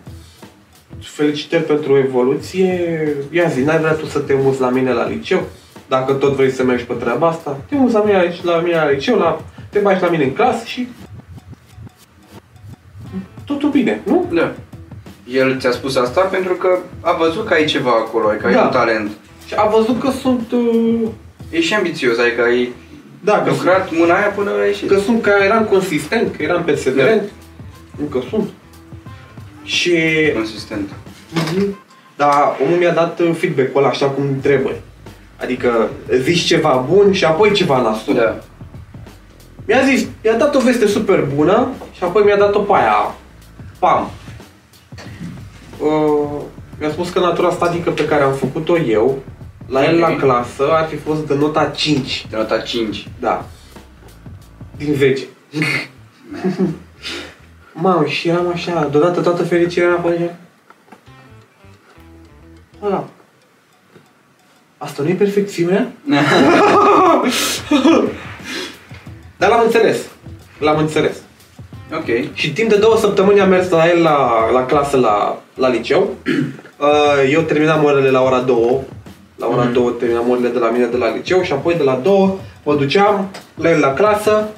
[1.08, 5.42] felicitări pentru evoluție, ia zi, n-ai vrea tu să te muți la mine la liceu?
[5.88, 8.76] Dacă tot vrei să mergi pe treaba asta, te muți la mine la, la mine
[8.76, 10.88] la liceu, la, te bagi la mine în clasă și
[13.44, 14.26] totul bine, nu?
[14.32, 14.52] Da.
[15.28, 18.62] El ți-a spus asta pentru că a văzut că ai ceva acolo, că ai Da.
[18.62, 19.10] un talent.
[19.46, 21.08] Și a văzut că sunt, uh,
[21.50, 22.72] E și ambițios, adică ai
[23.20, 24.88] da, că, sunt, lucrat mâna aia până a ieșit.
[24.88, 27.22] că sunt, că eram consistent, că eram perseverent,
[28.00, 28.48] încă sunt.
[29.64, 29.98] Și
[30.34, 30.88] Consistent.
[31.34, 31.76] Mhm.
[32.16, 34.82] Dar omul mi-a dat uh, feedback-ul ăla așa cum trebuie.
[35.40, 38.14] Adică zici ceva bun și apoi ceva nasol.
[38.14, 38.38] Da.
[39.66, 43.14] Mi-a zis, mi-a dat o veste super bună și apoi mi-a dat-o pe aia.
[43.78, 44.10] Pam.
[45.78, 46.40] Uh,
[46.78, 49.22] mi-a spus că natura statică pe care am făcut-o eu,
[49.66, 50.18] la el la Ok.
[50.18, 52.26] clasă, ar fi fost de nota 5.
[52.30, 53.08] De nota 5.
[53.20, 53.44] Da.
[54.76, 55.22] Din 10.
[57.72, 60.34] Mamă, și eram așa, deodată toată fericirea era pe așa.
[62.86, 63.04] Ăla.
[64.78, 65.92] Asta nu e perfecțiunea?
[69.38, 69.98] Dar l-am înțeles.
[70.58, 71.16] L-am înțeles.
[71.94, 72.34] ok.
[72.34, 76.08] Și timp de două săptămâni am mers la el la, la clasă la, la liceu.
[76.82, 76.88] Uh,
[77.30, 78.78] Eu terminam orele la ora 2.
[79.36, 79.72] La ora Mhm.
[79.72, 82.32] 2 terminam orele de la mine de la liceu și apoi de la 2
[82.64, 84.48] mă duceam la el la clasă,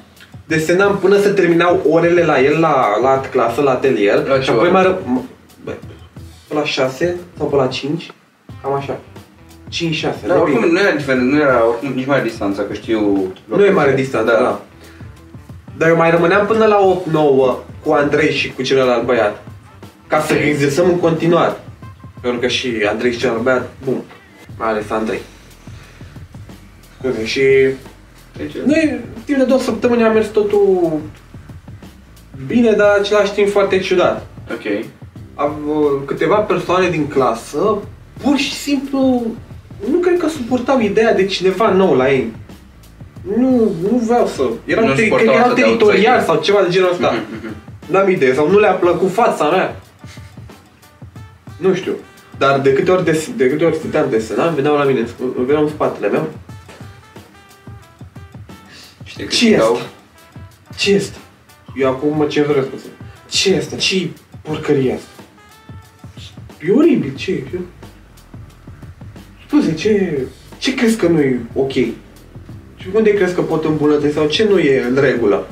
[0.47, 4.25] desenam până se terminau orele la el la, la clasă, la atelier.
[4.27, 4.71] La ce și apoi oră?
[4.71, 4.97] mai ră...
[4.97, 5.25] m-
[5.63, 5.71] bă,
[6.47, 8.11] pe la 6 sau pe la 5,
[8.61, 8.99] cam așa.
[9.71, 10.27] 5-6.
[10.27, 13.33] Dar oricum nu era diferent, nu era oricum nici mai distanța, că știu...
[13.45, 14.39] Nu e mare distanță, da.
[14.39, 14.61] da.
[15.77, 16.79] Dar eu mai rămâneam până la
[17.11, 19.43] 8-9 cu Andrei și cu celălalt băiat.
[20.07, 20.39] Ca să Ok.
[20.43, 21.55] exersăm în continuare.
[22.21, 24.01] Pentru că și Andrei și celălalt băiat, bun,
[24.57, 25.19] mai ales Andrei.
[26.99, 27.41] Scuze, Și
[28.37, 30.99] Deci, noi, timp de două săptămâni a mers totul
[32.47, 34.25] bine, dar în același timp foarte ciudat.
[34.51, 34.85] Ok.
[35.35, 37.77] Am, uh, câteva persoane din clasă,
[38.21, 39.25] pur și simplu,
[39.91, 42.31] nu cred că suportau ideea de cineva nou la ei.
[43.37, 44.43] Nu, nu vreau să...
[44.65, 46.23] Erau, Nu te, suportau cred că erau asta de teritoriali outsider.
[46.35, 47.11] sau ceva de genul ăsta.
[47.11, 47.55] Mhm, mhm.
[47.91, 49.75] N-am idee, sau nu le-a plăcut fața mea.
[51.57, 51.93] Nu știu.
[52.37, 55.45] Dar de câte ori, des, de câte ori stăteam desenam, veneau la mine, în sp-
[55.45, 56.27] veneau în spatele meu.
[59.15, 59.73] Și te Ce criticau.
[59.73, 59.87] este?
[60.77, 61.17] Ce este?
[61.75, 62.89] Eu acum mă cenzurez puțin.
[63.29, 63.75] Ce este?
[63.75, 64.07] Ce
[64.41, 65.07] porcărie asta?
[66.67, 67.43] E oribil, ce e?
[67.53, 67.59] Eu-
[69.47, 70.17] Scuze, ce,
[70.57, 71.71] ce crezi că nu e ok?
[71.71, 75.47] Și unde crezi că pot îmbunătăți sau ce nu e în regulă?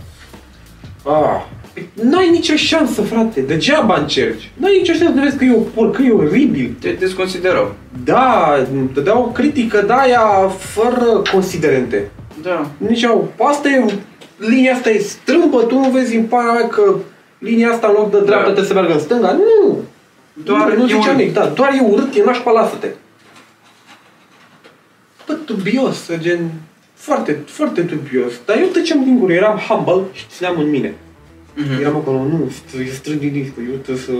[1.05, 1.41] Ah,
[1.73, 4.51] păi n-ai nicio șansă, frate, degeaba încerci.
[4.57, 6.75] N-ai nicio șansă, nu vezi că e o porcă, e oribil.
[6.79, 7.75] Te desconsiderau.
[8.03, 8.55] Da,
[8.93, 12.11] te dau o critică de aia fără considerente.
[12.43, 12.69] Da.
[12.77, 13.93] Nici au, asta e,
[14.37, 16.95] linia asta e strâmbă, tu nu vezi în para mea că
[17.37, 18.43] linia asta în loc de dreapta Da.
[18.43, 19.31] trebuie să meargă în stânga.
[19.31, 19.81] Nu!
[20.33, 21.17] Doar nu, nu e zicea urât.
[21.17, 22.87] nimic, da, doar e urât, e nașpa, lasă-te.
[25.27, 26.51] Bă, dubios, gen,
[26.93, 28.33] foarte, foarte dubios.
[28.45, 30.95] Dar eu tăceam din gură, eram humble și țineam în mine.
[31.55, 31.81] Mhm.
[31.81, 34.11] Eram acolo, nu, e strâng din disc, eu trebuie să,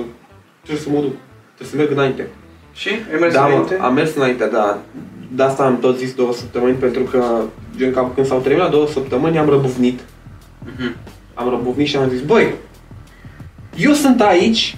[0.62, 1.16] trebuie să mă duc,
[1.56, 2.28] trebuie să merg înainte.
[2.74, 2.90] Și?
[2.90, 3.78] Ai mers Da, mă, înainte?
[3.82, 4.78] am mers înainte, da.
[5.36, 7.24] De asta am tot zis două săptămâni, pentru că,
[7.78, 10.00] gen, cam când s-au terminat două săptămâni, am răbufnit.
[10.78, 10.96] Mhm.
[11.34, 12.54] Am răbufnit și am zis, băi,
[13.78, 14.78] eu sunt aici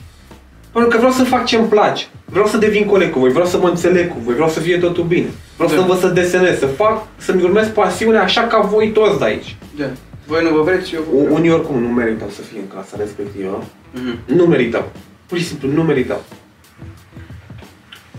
[0.71, 2.05] pentru că vreau să fac ce-mi place.
[2.25, 4.77] Vreau să devin coleg cu voi, vreau să mă înțeleg cu voi, vreau să fie
[4.77, 5.27] totul bine.
[5.55, 5.81] Vreau să Da.
[5.81, 9.55] învăț să desenez, să fac, să-mi urmez pasiunea așa ca voi toți de aici.
[9.77, 9.85] Da.
[10.27, 11.35] Voi nu vă vreți, eu vă U- vreau.
[11.35, 13.63] Unii oricum nu meritau să fie în clasa respectivă.
[13.93, 14.35] Mhm.
[14.37, 14.91] Nu meritau.
[15.25, 16.23] Pur și simplu nu meritau.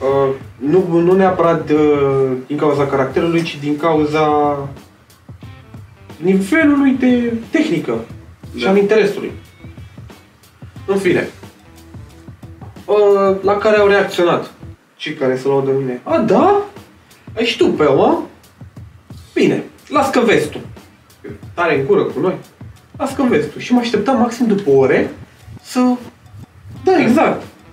[0.00, 4.58] Uh, nu, nu neapărat uh, din cauza caracterului, ci din cauza
[6.16, 8.04] nivelului de tehnică
[8.56, 8.70] și Da.
[8.70, 9.32] al interesului.
[10.86, 11.28] În fine.
[12.86, 14.52] uh, la care au reacționat
[14.96, 16.00] cei care se laudă mine.
[16.02, 16.62] A, da?
[17.36, 18.18] Ai și tu pe mă?
[19.34, 20.58] Bine, las că vezi tu.
[21.54, 22.34] Tare în cură cu noi.
[22.98, 23.58] Las că vezi tu.
[23.58, 25.10] Și mă așteptam maxim după ore
[25.62, 25.80] să...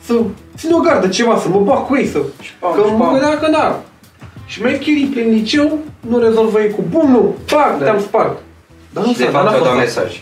[0.08, 0.30] Da, exact.
[0.54, 2.22] Să țin o gardă ceva, să mă bag cu ei, să...
[2.60, 3.12] pam, că și mă pam.
[3.12, 3.82] gândeam că da.
[4.46, 7.84] Și mecherii prin liceu nu rezolvă ei cu bum, nu, pac, Da.
[7.84, 8.38] te-am spart.
[8.94, 10.02] Dar nu Și de s-a- fapt n-a au fost dat asta.
[10.02, 10.22] mesaj.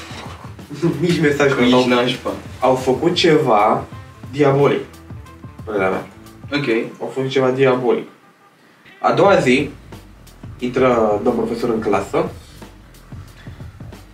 [1.00, 2.30] Nici mesaj Că nu nici au, nașpa.
[2.60, 3.84] au făcut ceva
[4.32, 4.80] diabolic.
[5.64, 6.06] Părerea mea.
[6.52, 6.66] Ok.
[7.00, 8.08] Au făcut ceva diabolic.
[9.00, 9.70] A doua zi,
[10.58, 12.30] intră domn profesor în clasă.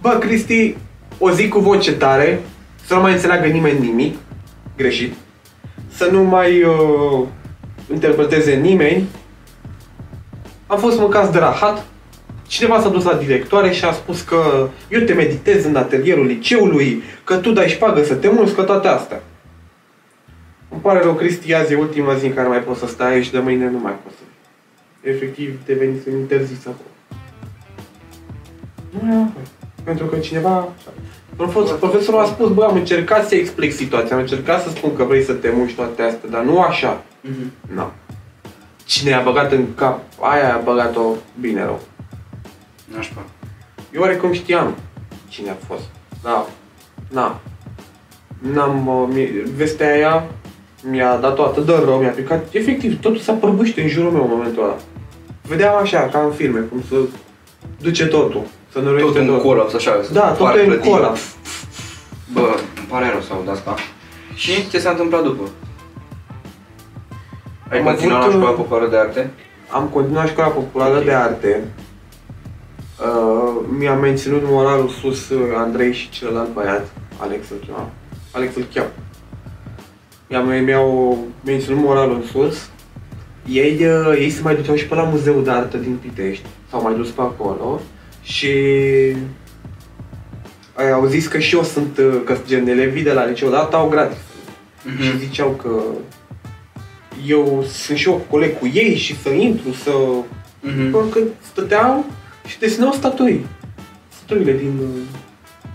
[0.01, 0.77] Bă, Cristi,
[1.19, 2.43] o zi cu voce tare,
[2.87, 4.17] să nu mai înțeleagă nimeni nimic
[4.79, 5.15] greșit,
[5.89, 7.27] să nu mai uh,
[7.93, 9.07] interpreteze nimeni.
[10.67, 11.87] Am fost mâncați de rahat.
[12.47, 17.03] Cineva s-a dus la directoare și a spus că eu te meditez în atelierul liceului,
[17.25, 19.23] că tu dai șpagă să te mulți, că toate astea.
[20.69, 23.31] Îmi pare rău, Cristi, azi e ultima zi în care mai poți să stai aici,
[23.31, 25.13] de mâine nu mai poți să vii.
[25.13, 26.91] Efectiv, te veni să interzis acolo.
[28.91, 29.47] Nu mai am voie.
[29.85, 30.73] Pentru că cineva...
[31.39, 35.05] Profesor, profesorul a spus, bă, am încercat să explic situația, am încercat să spun că
[35.05, 37.03] vrei să te muști toate astea, dar nu așa.
[37.21, 37.53] Mhm.
[37.75, 37.91] Nu.
[38.85, 41.03] Cine a băgat în cap, aia a băgat-o
[41.41, 41.81] bine rău.
[42.95, 43.23] Nașpa.
[43.95, 44.75] Eu oarecum știam
[45.29, 45.83] cine a fost.
[46.23, 46.47] Da.
[47.11, 47.41] Na.
[48.39, 48.87] N-am...
[48.87, 50.25] uh, mi- Vestea aia
[50.91, 52.47] mi-a dat-o atât de rău, mi-a picat.
[52.53, 54.77] Efectiv, totul s-a prăbușit în jurul meu în momentul ăla.
[55.43, 56.97] Vedeam așa, ca în filme, cum să
[57.81, 58.43] duce totul.
[58.79, 60.01] Să nu Tot în colaps, așa.
[60.03, 60.97] să Da, tot sparg în clădirea.
[60.97, 61.21] colaps.
[62.33, 62.41] Bă,
[62.77, 63.75] îmi pare rău să aud asta.
[64.35, 65.43] Și ce s-a întâmplat după?
[67.71, 69.31] Ai Am continuat la avut, școala uh, populară de arte?
[69.71, 71.05] Am continuat școala populară Ok.
[71.05, 71.65] de arte.
[73.01, 76.87] Uh, mi-a menținut moralul sus uh, Andrei și celălalt băiat,
[77.21, 77.89] Alex îl chema.
[78.33, 78.87] Alex îl cheam.
[80.29, 82.69] Mi-au, mi-au menținut moralul în sus.
[83.49, 86.47] Ei, uh, ei se mai duceau și pe la Muzeul de Artă din Pitești.
[86.71, 87.81] S-au mai dus pe acolo.
[88.29, 88.53] Și
[90.75, 93.57] ai, au zis că și eu sunt, uh, că gen elevii de la liceu de
[93.57, 94.17] artă au gratis.
[95.01, 95.19] Și Mhm.
[95.19, 95.81] ziceau că
[97.27, 99.91] eu sunt și eu coleg cu ei și să intru, să...
[100.61, 100.91] Mhm.
[100.91, 101.21] Pentru că
[101.53, 102.05] stăteau
[102.47, 103.47] și desenau statui.
[104.25, 104.81] Statuile din,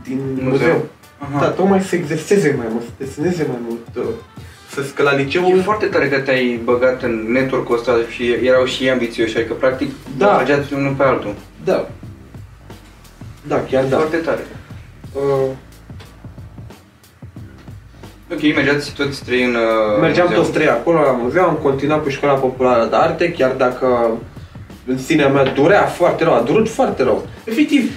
[0.04, 0.50] din Muzeu.
[0.50, 0.86] muzeu.
[1.18, 1.40] Aha.
[1.40, 3.88] Da, tocmai să exerseze mai mult, să deseneze mai mult.
[3.98, 4.14] uh,
[4.70, 5.44] Să că la liceu...
[5.48, 9.54] E foarte tare că te-ai băgat în network-ul ăsta și erau și ei ambițioși, adică
[9.54, 10.26] practic Da.
[10.26, 10.38] da.
[10.38, 11.34] mergeați unul pe altul.
[11.64, 11.90] Da.
[13.48, 13.98] Da, chiar da.
[13.98, 14.46] Foarte tare.
[15.14, 15.50] Uh,
[18.32, 20.42] Ok, mergeați toți trei în uh, Mergeam muzeu.
[20.42, 24.10] toți trei acolo la muzeu, am continuat pe școala populară de arte, chiar dacă
[24.86, 27.28] în sinea mea durea foarte rău, a durut foarte rău.
[27.44, 27.92] Efectiv,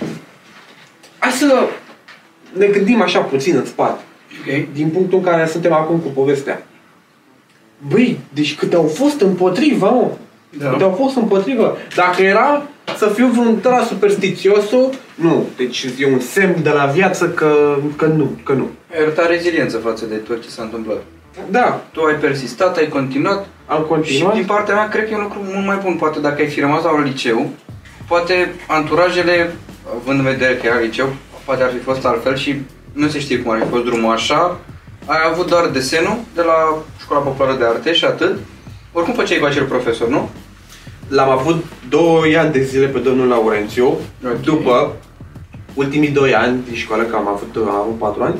[1.19, 1.61] hai să
[2.53, 4.01] ne gândim așa puțin în spate,
[4.41, 4.73] Ok.
[4.73, 6.67] din punctul în care suntem acum cu povestea.
[7.89, 10.09] Băi, deci cât au fost împotriva, mă.
[10.59, 10.71] Da.
[10.71, 11.73] Cât au fost împotriva.
[11.95, 12.63] Dacă era
[12.97, 15.47] să fiu vreun tăra superstițiosul, nu.
[15.57, 18.71] Deci e un semn de la viață că, că nu, că nu.
[18.95, 21.03] Ai arătat reziliență față de tot ce s-a întâmplat.
[21.51, 24.35] Da, Tu ai persistat, ai continuat am și continuat.
[24.35, 25.95] din partea mea cred că e un lucru mult mai bun.
[25.95, 27.51] Poate dacă ai fi rămas la un liceu,
[28.09, 29.53] poate anturajele,
[30.01, 31.09] având în vedere că era liceu,
[31.45, 32.61] poate ar fi fost altfel și
[32.93, 34.59] nu se știe cum ar fi fost drumul așa.
[35.07, 38.39] Ai avut doar desenul de la Școala Populară de Arte și atât.
[38.93, 40.31] Oricum făceai cu acel profesor, nu?
[41.09, 43.87] L-am avut 2 ani de zile pe domnul Laurențiu,
[44.25, 44.41] Ok.
[44.41, 44.93] după
[45.75, 48.35] ultimii 2 ani din școală, că am avut, am avut 4 ani.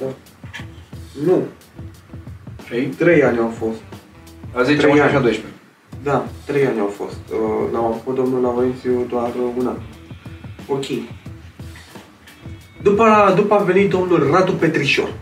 [0.00, 0.06] Da.
[1.24, 1.42] Nu,
[2.68, 2.84] Trei.
[2.86, 3.78] 3 ani au fost.
[4.54, 5.10] La 10, Trei 11 ani.
[5.10, 5.52] și a 12.
[6.02, 7.16] Da, 3 ani au fost.
[7.32, 9.76] Uh, L-am avut pe domnul Laurențiu doar uh, un an.
[10.68, 10.84] Ok.
[12.82, 15.12] După, după a venit domnul Radu Petrișor,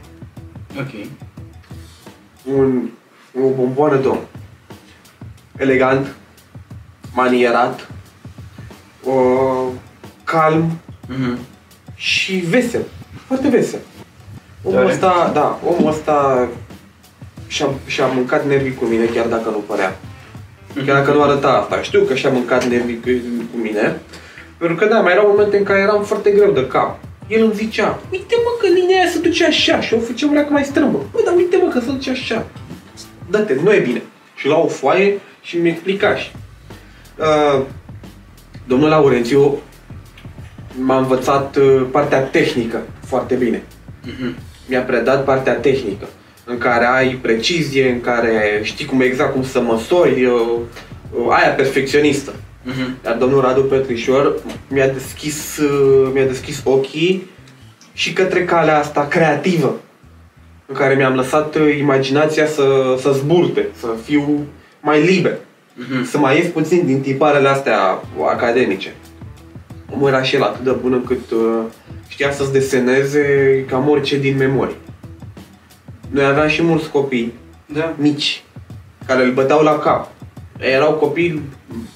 [0.79, 1.07] Ok.
[2.57, 2.89] un,
[3.45, 4.19] o bomboană domn.
[5.59, 6.15] Elegant,
[7.15, 7.89] manierat,
[9.03, 9.67] uh,
[10.25, 11.39] calm, Mhm.
[11.95, 12.83] și vesel.
[13.27, 13.79] Foarte vesel.
[14.63, 14.93] Omul Tare.
[14.93, 16.49] ăsta, da, omul ăsta
[17.47, 19.97] și-a, și-a mâncat nervii cu mine, chiar dacă nu părea.
[20.87, 21.83] Chiar dacă nu arăta asta.
[21.83, 23.09] Știu că și-a mâncat nervii cu,
[23.53, 24.01] cu mine.
[24.59, 26.99] Pentru că da, mai erau momente în care eram foarte greu de cap.
[27.29, 30.47] El îmi zicea, uite mă că linia aia se duce așa și o făceam că
[30.51, 30.99] mai strâmbă.
[31.13, 32.47] Bă, dar uite mă că se duce așa.
[33.31, 34.03] Dă-te, nu e bine.
[34.45, 36.31] Și la o foaie și mi explica și.
[37.19, 37.63] Uh,
[38.67, 39.59] domnul Laurențiu
[40.81, 43.63] m-a învățat uh, partea tehnică foarte bine.
[44.03, 44.37] Mhm.
[44.67, 46.09] Mi-a predat partea tehnică,
[46.45, 50.59] în care ai precizie, în care știi cum exact cum să măsori, uh,
[51.11, 52.35] uh, aia perfecționistă.
[52.63, 52.97] Mhm.
[53.05, 54.35] Iar domnul Radu Petrișor
[54.69, 57.31] mi-a deschis, uh, mi-a deschis ochii
[57.93, 59.81] și către calea asta creativă,
[60.67, 64.47] în care mi-am lăsat uh, imaginația să, să zburte, să fiu
[64.81, 65.39] mai liber,
[65.77, 66.05] Mhm.
[66.05, 68.95] să mai ies puțin din tiparele astea academice.
[69.95, 71.61] Omul era și el atât de bun încât uh,
[72.09, 74.75] știa să-ți deseneze cam orice din memorie.
[76.11, 77.33] Noi aveam și mulți copii
[77.67, 77.95] Da.
[77.97, 78.43] mici
[79.07, 80.09] care îl băteau la cap.
[80.61, 81.43] Ei erau copii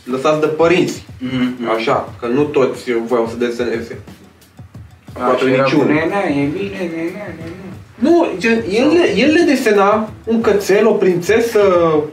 [0.05, 1.69] lăsați de părinți, Mhm.
[1.77, 3.99] așa, că nu toți voiau să deseneze.
[5.13, 5.87] Poate Așa era niciunul.
[5.87, 7.68] cu nenea, e bine, nenea, nenea.
[7.99, 11.61] Nu, gen, el, le- el le desena un cățel, o prințesă,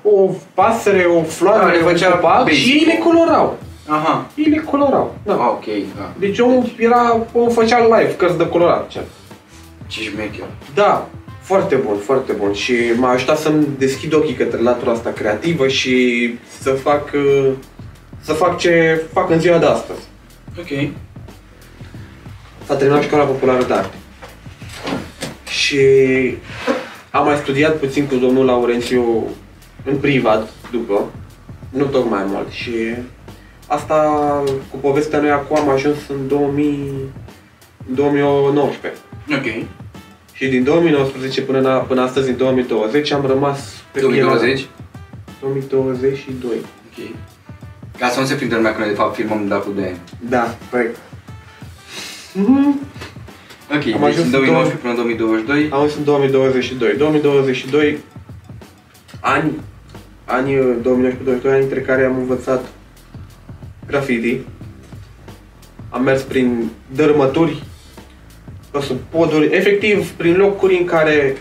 [0.04, 2.58] o pasăre, o Da, floare, le un făcea copac basic.
[2.60, 3.58] și ei le colorau.
[3.88, 4.26] Aha.
[4.36, 5.16] Ei le colorau.
[5.28, 5.42] Ah, Da.
[5.44, 5.66] ok,
[5.98, 6.12] da.
[6.20, 8.88] Deci omul era, omul făcea live, cărți de colorat.
[8.88, 9.00] ce-
[9.88, 10.46] Ce șmecher.
[10.74, 11.08] Da,
[11.42, 16.30] foarte bun, foarte bun și m-a ajutat să-mi deschid ochii către latura asta creativă și
[16.60, 17.50] să fac, uh,
[18.22, 20.00] să fac ce fac în ziua de astăzi.
[20.60, 20.90] Ok.
[22.66, 23.96] S-a terminat școala populară de arte.
[25.66, 25.78] Și
[27.12, 29.24] am mai studiat puțin cu domnul Laurențiu
[29.84, 31.12] în privat după,
[31.70, 32.72] nu tocmai mult și
[33.68, 34.04] asta
[34.72, 36.92] cu povestea noi acum am ajuns în 2000,
[37.96, 39.02] 2019.
[39.32, 39.66] Ok.
[40.34, 43.60] Și din 2019 până, la, până astăzi, în 2020, am rămas
[43.92, 44.68] pe pielea- 2020?
[45.42, 46.52] 2022.
[46.56, 47.08] Ok.
[48.00, 50.00] Ca să nu se prindă lumea că noi de fapt filmăm de acum 2 ani.
[50.30, 50.98] Da, corect.
[52.34, 52.80] Mhm.
[53.70, 55.70] Ok, Am deci ajuns în în 2019 până în 2022.
[55.72, 56.96] Am ajuns în 2022.
[56.98, 57.98] 2022,
[59.20, 59.52] ani,
[60.26, 62.66] ani 2019-2022, ani între care am învățat
[63.88, 64.40] graffiti.
[65.90, 67.64] Am mers prin dărâmături,
[68.72, 71.38] pe sub poduri, efectiv prin locuri în care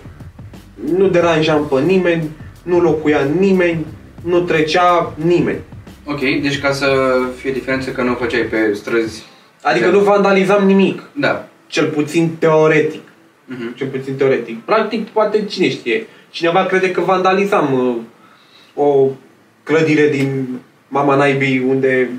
[0.97, 2.31] nu deranjam pe nimeni,
[2.63, 3.87] nu locuia nimeni,
[4.25, 5.59] nu trecea nimeni.
[6.05, 9.25] Ok, deci ca să fie diferență că nu o făceai pe străzi.
[9.63, 9.93] Adică Da.
[9.93, 11.49] nu vandalizam nimic, Da.
[11.67, 13.03] Cel puțin teoretic.
[13.45, 13.75] Mhm.
[13.75, 14.61] cel puțin teoretic.
[14.61, 16.07] Practic, poate cine știe.
[16.31, 17.97] Cineva crede că vandalizam uh,
[18.85, 19.09] o
[19.63, 20.47] clădire din
[20.89, 22.11] Mama Naibii unde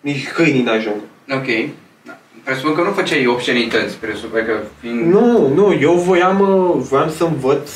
[0.00, 1.00] nici câinii n-ajung.
[1.30, 1.46] Ok.
[2.02, 2.18] Da.
[2.44, 5.12] Presupun că nu făceai obscenități, presupun că fiind...
[5.12, 7.70] Nu, nu, eu voiam, uh, voiam să învăț,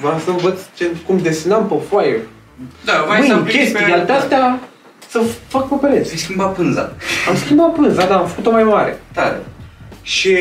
[0.00, 2.20] voiam să învăț ce, cum desenam pe foaie.
[2.84, 4.02] Da, vai Măi, să în aplici chestii pe...
[4.06, 4.60] de astea
[5.08, 6.06] să fac pe pereți.
[6.06, 6.92] Ți-ai schimbat pânza.
[7.28, 9.00] Am schimbat pânza, dar am făcut-o mai mare.
[9.12, 9.42] Tare.
[10.06, 10.36] Și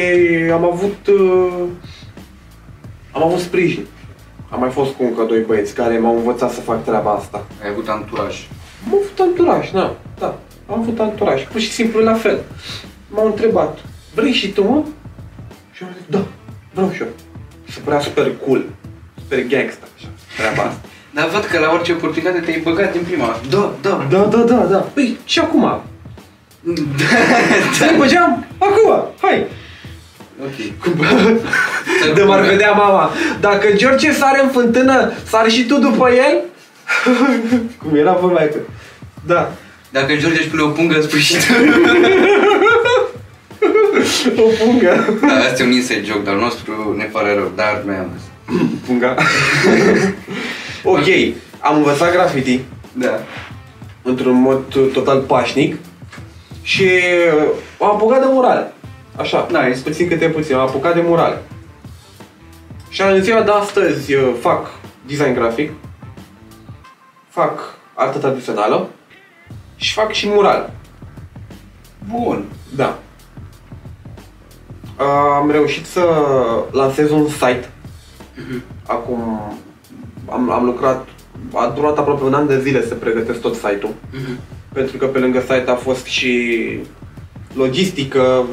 [0.54, 1.63] am avut, uh,
[3.12, 3.86] am avut sprijin.
[4.49, 7.45] Am mai fost cu încă doi băieți care m-au învățat să fac treaba asta.
[7.63, 8.47] Ai avut anturaj.
[8.86, 10.38] Am avut anturaj, da, da.
[10.69, 12.43] Am avut anturaj, pur și simplu la fel.
[13.10, 13.78] M-au întrebat,
[14.15, 14.84] vrei și tu, mă?
[15.71, 16.25] Și am zis, da,
[16.73, 17.08] vreau și eu.
[17.69, 18.65] Se părea super cool,
[19.21, 20.82] super gangsta, așa, treaba asta.
[21.15, 23.39] Dar văd că la orice oportunitate te-ai băgat din prima.
[23.49, 24.08] Da, da.
[24.10, 24.78] Da, da, da, da.
[24.78, 25.82] Păi, și acum?
[27.78, 28.45] Să-i băgeam?
[28.58, 29.45] Acum, hai!
[30.43, 30.56] ok.
[32.15, 33.12] De m-ar vedea mama.
[33.39, 36.41] Dacă George sare în fântână, sari și tu după el?
[37.84, 38.58] Cum era vorba aia că...
[39.25, 39.51] Da.
[39.89, 41.38] Dacă George își pune o pungă în sfârșit.
[44.38, 45.17] O pungă.
[45.21, 48.10] da, asta e un inside joke, dar al nostru ne pare rău, dar noi am
[48.17, 48.25] zis.
[48.86, 49.15] Punga.
[50.84, 51.06] ok,
[51.60, 52.60] am învățat graffiti
[52.91, 53.19] Da.
[54.01, 54.62] într-un mod
[54.93, 55.75] total pașnic
[56.65, 57.47] și uh,
[57.82, 58.73] am apucat de murale.
[59.17, 59.82] Așa, Nice.
[59.82, 61.41] puțin câte puțin, am apucat de murale.
[62.89, 64.67] Și în ziua de astăzi uh, fac
[65.08, 65.71] design grafic,
[67.30, 67.60] fac
[67.93, 68.89] artă tradițională
[69.75, 70.71] și fac și mural.
[72.12, 72.45] Bun.
[72.75, 72.97] Da.
[75.39, 76.06] Am reușit să
[76.71, 77.69] lansez un site.
[78.88, 79.41] Acum
[80.32, 81.08] am, am lucrat,
[81.54, 83.93] a durat aproape un an de zile să pregătesc tot site-ul.
[84.75, 84.83] Mhm.
[84.83, 86.59] Pentru că pe lângă site a fost și
[87.53, 88.45] logistică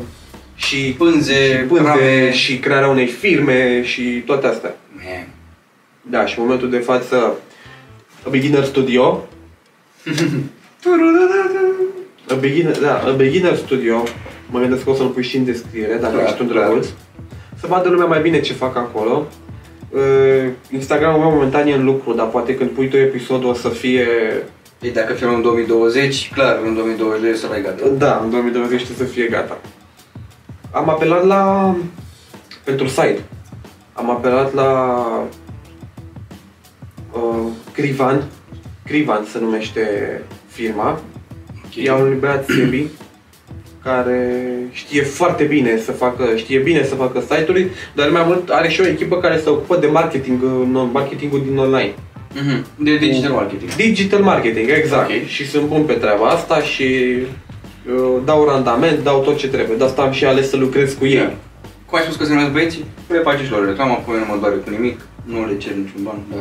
[0.55, 2.33] și Pânze, și, pânze, rame.
[2.33, 4.77] și crearea unei firme și toate astea.
[4.97, 5.29] Man.
[6.11, 7.17] Da, și în momentul de față
[8.27, 9.27] A Beginner Studio
[12.29, 14.03] A Beginner, da, A Beginner Studio
[14.51, 16.67] Mă gândesc că o să-l pui și în descriere, dacă Clar, ești un clar.
[16.67, 16.87] drăguț
[17.61, 19.27] Să vadă lumea mai bine ce fac acolo
[19.91, 23.69] Uh, Instagramul meu momentan e în lucru, dar poate când pui tu episodul o să
[23.69, 24.07] fie...
[24.83, 27.89] Ei, dacă filmăm în 2020, clar, în 2022 să l-ai gata.
[27.89, 29.61] Da, în 2020 trebuie să fie gata.
[30.71, 31.75] Am apelat la...
[32.65, 33.25] pentru site.
[33.93, 34.99] Am apelat la...
[37.13, 38.25] Uh, Crivan.
[38.85, 41.01] Crivan se numește firma.
[41.65, 41.75] Ok.
[41.85, 42.87] E un băiat Sebi
[43.83, 48.69] care știe foarte bine să facă, știe bine să facă site-uri, dar mai mult are
[48.69, 51.95] și o echipă care se ocupă de marketing, în- marketingul din online.
[52.35, 52.65] Mhm.
[52.85, 53.75] De digital marketing.
[53.75, 55.11] Digital marketing, exact.
[55.11, 55.27] Ok.
[55.27, 56.85] Și sunt bun pe treaba asta și
[57.87, 59.77] uh, dau randament, dau tot ce trebuie.
[59.77, 61.17] De asta am și ales să lucrez cu ei.
[61.17, 61.33] Da.
[61.87, 62.85] Cum ai spus că se numesc băieții?
[63.09, 66.19] Le faceți lor reclama, până nu mă doare cu nimic, nu le cer niciun ban,
[66.31, 66.39] dar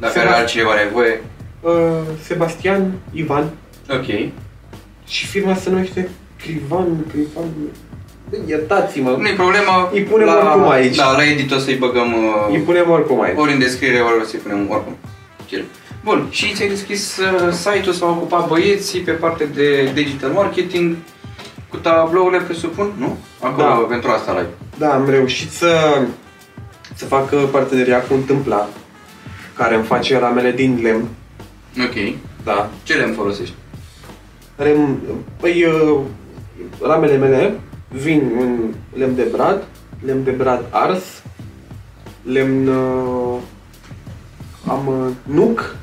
[0.00, 1.20] dacă Se are va- altcineva nevoie,
[1.60, 1.70] Uh,
[2.22, 3.50] Sebastian, Ivan
[3.90, 4.30] ok.
[5.08, 6.08] și firma se numește
[6.42, 7.44] Crivan, Crivan...
[8.46, 9.90] Iertați-mă, Nu e problema.
[9.92, 10.96] Îi punem oricum aici.
[10.96, 13.38] Da, la edit o să-i băgăm uh, îi punem oricum aici.
[13.38, 14.96] ori în descriere, ori o să-i punem oricum.
[15.46, 15.64] Cel.
[16.04, 20.96] Bun, și ți-ai deschis uh, site-ul, s-au ocupat băieții pe parte de digital marketing
[21.68, 23.16] cu tablourile, presupun, nu?
[23.40, 23.86] Acolo, Da.
[23.88, 24.48] pentru asta live.
[24.78, 26.02] Da, am reușit să,
[26.94, 28.68] să fac uh, parteneria cu Întâmpla,
[29.56, 31.08] care îmi face ramele din lemn.
[31.84, 32.14] Ok.
[32.44, 32.70] Da.
[32.82, 33.54] Ce lemn folosești?
[34.56, 34.98] Rem,
[35.40, 36.00] păi, uh,
[36.82, 37.60] ramele mele
[38.02, 39.64] vin în lemn de brad,
[40.04, 41.22] lemn de brad ars,
[42.22, 42.66] lemn...
[42.68, 43.38] Uh,
[44.68, 45.76] am uh, nuc,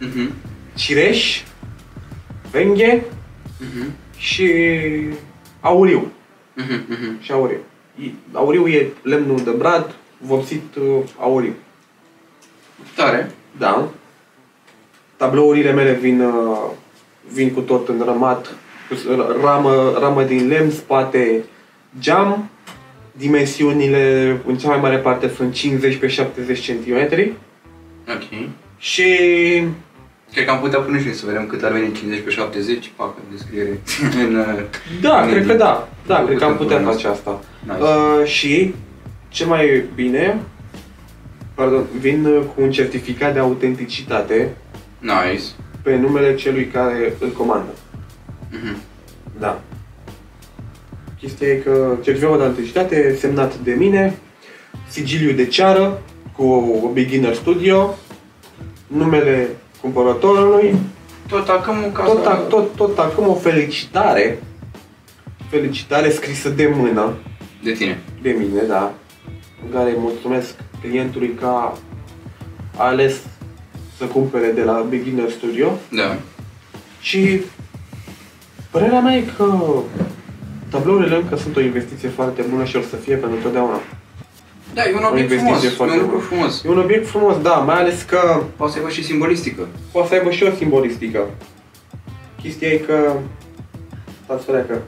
[0.00, 0.32] Mhm.
[0.74, 1.42] cireș,
[2.50, 3.04] venghe
[3.60, 3.90] Mhm.
[4.16, 4.52] și
[5.60, 6.12] auriu.
[6.54, 6.84] Mhm.
[6.88, 7.22] Mhm.
[7.22, 7.58] Și auriu.
[8.02, 11.52] I- Auriu e lemnul de brad, vopsit uh, auriu.
[12.96, 13.30] Tare.
[13.58, 13.88] Da.
[15.16, 16.70] Tablourile mele vin, uh,
[17.32, 18.54] vin cu tot înrămat,
[18.88, 21.44] cu s- r- ramă, ramă din lemn, spate
[22.00, 22.50] geam.
[23.12, 26.94] Dimensiunile, în cea mai mare parte, sunt 50 pe 70 cm.
[28.08, 28.48] Ok.
[28.78, 29.04] Și
[30.32, 32.90] Cred că am putea pune și noi să vedem cât ar veni 50 pe 70,
[32.96, 33.80] pac, în descriere.
[34.26, 34.62] în, uh,
[35.00, 35.50] da, în cred edit.
[35.50, 35.88] că da.
[36.06, 37.40] Da, cred că am Putem putea pune face asta.
[37.62, 37.80] Nice.
[37.80, 38.74] Uh, și
[39.28, 40.40] ce mai bine,
[41.54, 44.50] pardon, vin uh, cu un certificat de autenticitate
[44.98, 45.42] Nice.
[45.82, 47.70] pe numele celui care îl comandă.
[48.50, 48.76] Mhm.
[49.38, 49.60] Da.
[51.20, 54.18] Chestia e că certificatul de autenticitate semnat de mine,
[54.88, 56.02] sigiliu de ceară
[56.36, 56.42] cu
[56.84, 57.94] o beginner studio,
[58.86, 59.48] numele
[59.80, 60.74] cumpărătorului,
[61.28, 62.30] Tot acum ca tot, să...
[62.44, 64.42] ac- tot, tot acum o felicitare,
[65.50, 67.14] felicitare scrisă de mână,
[67.62, 67.98] De tine.
[68.22, 68.94] de mine, da,
[69.64, 71.76] în care îi mulțumesc clientului că a
[72.76, 73.14] ales
[73.98, 75.72] să cumpere de la Beginner Studio.
[75.90, 76.16] Da.
[77.00, 77.40] și
[78.70, 79.54] părerea mea e că
[80.76, 83.80] tablourile încă sunt o investiție foarte bună și o să fie pentru totdeauna.
[84.74, 85.72] Da, e un O obiect investiție frumos.
[85.72, 86.28] E foarte un lucru bună.
[86.28, 86.62] frumos.
[86.64, 89.68] E un obiect frumos, da, mai ales că Poate să aibă și simbolistică.
[89.92, 91.20] poate să aibă și o simbolistică.
[92.42, 93.12] Chestia e că...
[94.24, 94.78] Stați că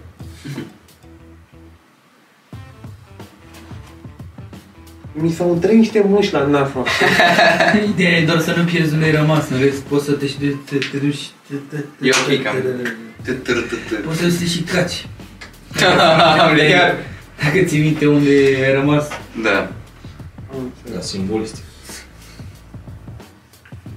[5.12, 6.84] Mi s-au întâlnit niște muși la nas, mă.
[7.88, 10.46] Ideea e doar să nu pierzi unde ai rămas, în rest poți să te, te,
[10.64, 11.30] te, te duci...
[11.48, 12.54] Te, te, te, E ok, cam.
[12.54, 12.68] te-
[13.22, 14.04] te- T-t-r-t-t.
[14.04, 15.06] Poți să te și caci.
[16.70, 16.96] Iar.
[17.44, 18.30] Dacă ții minte unde
[18.64, 19.08] ai rămas.
[19.42, 19.68] Da.
[20.94, 21.64] Da, simbolistic.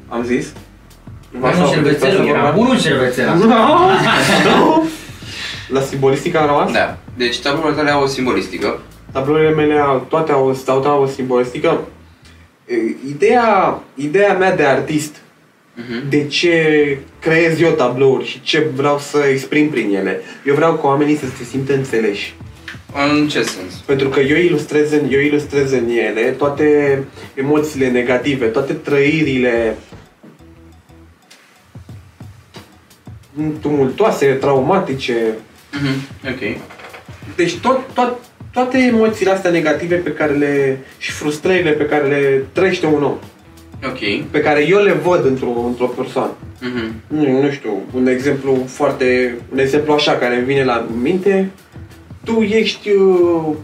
[0.08, 0.54] Am zis?
[1.40, 3.36] Unul șervețel, era unul șervețel.
[3.36, 3.50] Nu!
[5.74, 6.72] La simbolistica am rămas?
[6.72, 6.98] Da.
[7.18, 8.80] Deci tablourile tale au o simbolistică.
[9.12, 11.80] Tablourile mele au, toate au, au, au o simbolistică.
[12.66, 12.74] E,
[13.08, 15.16] Ideea, ideea mea de artist,
[15.76, 16.10] Mhm.
[16.10, 20.22] de ce creez eu tablouri și ce vreau să exprim prin ele.
[20.46, 22.36] Eu vreau ca oamenii să se simtă înțeleși.
[23.12, 23.74] În ce sens?
[23.86, 27.00] Pentru că eu ilustrez în, eu ilustrez în ele toate
[27.34, 29.76] emoțiile negative, toate trăirile
[33.62, 35.16] tumultoase, traumatice.
[35.72, 36.08] Mhm.
[36.34, 36.58] Ok.
[37.36, 38.18] Deci tot, tot,
[38.54, 43.18] toate emoțiile astea negative pe care le, și frustrările pe care le trăiește un om,
[43.88, 44.30] Ok.
[44.32, 46.32] pe care eu le văd într-o, într-o persoană.
[46.62, 46.94] Mhm.
[47.08, 51.50] Nu, nu știu, un exemplu foarte, un exemplu așa care îmi vine la minte,
[52.24, 53.56] tu ești uh,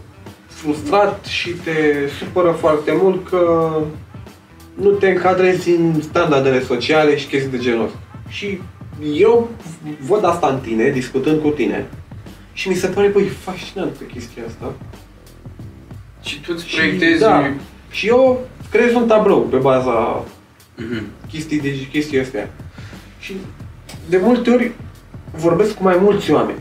[0.46, 3.72] frustrat și te supără foarte mult că
[4.74, 7.98] nu te încadrezi în standardele sociale și chestii de genul ăsta.
[8.28, 8.60] Și
[9.14, 9.48] eu
[10.06, 11.86] văd asta în tine, discutând cu tine,
[12.52, 14.72] și mi se pare, băi, fascinantă chestia asta.
[16.22, 17.20] Și tu îți Și, proiectezi...
[17.20, 17.50] da,
[17.90, 20.24] și eu creez un tablou pe baza
[20.76, 21.02] Mhm.
[21.30, 22.50] chestii de chestii astea.
[23.18, 23.36] Și
[24.08, 24.72] de multe ori
[25.36, 26.58] vorbesc cu mai mulți oameni.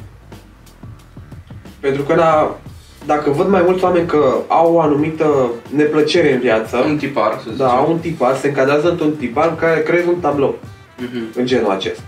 [1.80, 2.58] Pentru că la,
[3.06, 7.40] dacă văd mai mulți oameni că au o anumită neplăcere în viață, Un tipar, să
[7.42, 7.56] zicem.
[7.58, 10.60] da, au un tipar, se încadrează într-un tipar care creează un tablou
[10.98, 11.24] Mhm.
[11.36, 12.04] în genul acesta.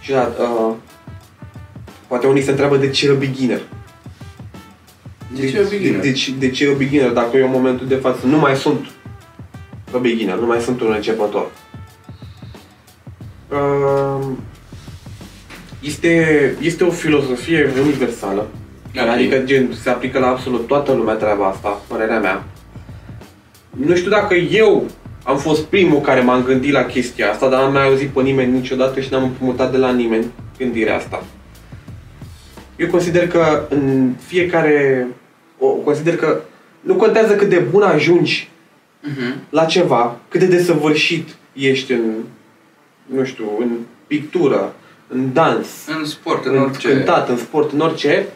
[0.00, 0.74] Și da, uh,
[2.06, 3.60] poate unii se întreabă de ce e beginner.
[5.40, 6.00] De ce e beginner?
[6.00, 7.10] De, de, ce- de ce e beginner?
[7.10, 8.86] Dacă eu în momentul de față nu mai sunt
[9.94, 11.50] a beginner, nu mai sunt un începător.
[13.50, 14.26] Uh,
[15.80, 18.46] este, este o filozofie universală.
[19.00, 19.08] Ok.
[19.08, 22.44] Adică gen, se aplică la absolut toată lumea treaba asta, părerea mea.
[23.70, 24.84] Nu știu dacă eu
[25.24, 28.52] am fost primul care m-am gândit la chestia asta, dar n-am mai auzit pe nimeni
[28.52, 30.26] niciodată și n-am împrumutat de la nimeni
[30.58, 31.24] gândirea asta.
[32.76, 35.06] Eu consider că în fiecare
[35.58, 36.40] o consider că
[36.80, 38.48] nu contează cât de bun ajungi
[39.00, 39.34] Mhm.
[39.50, 42.12] la ceva, cât de desăvârșit ești în,
[43.06, 43.68] nu știu, în
[44.06, 44.74] pictură,
[45.08, 46.88] în dans, În sport, în în orice.
[46.88, 48.26] cântat, în sport, în orice,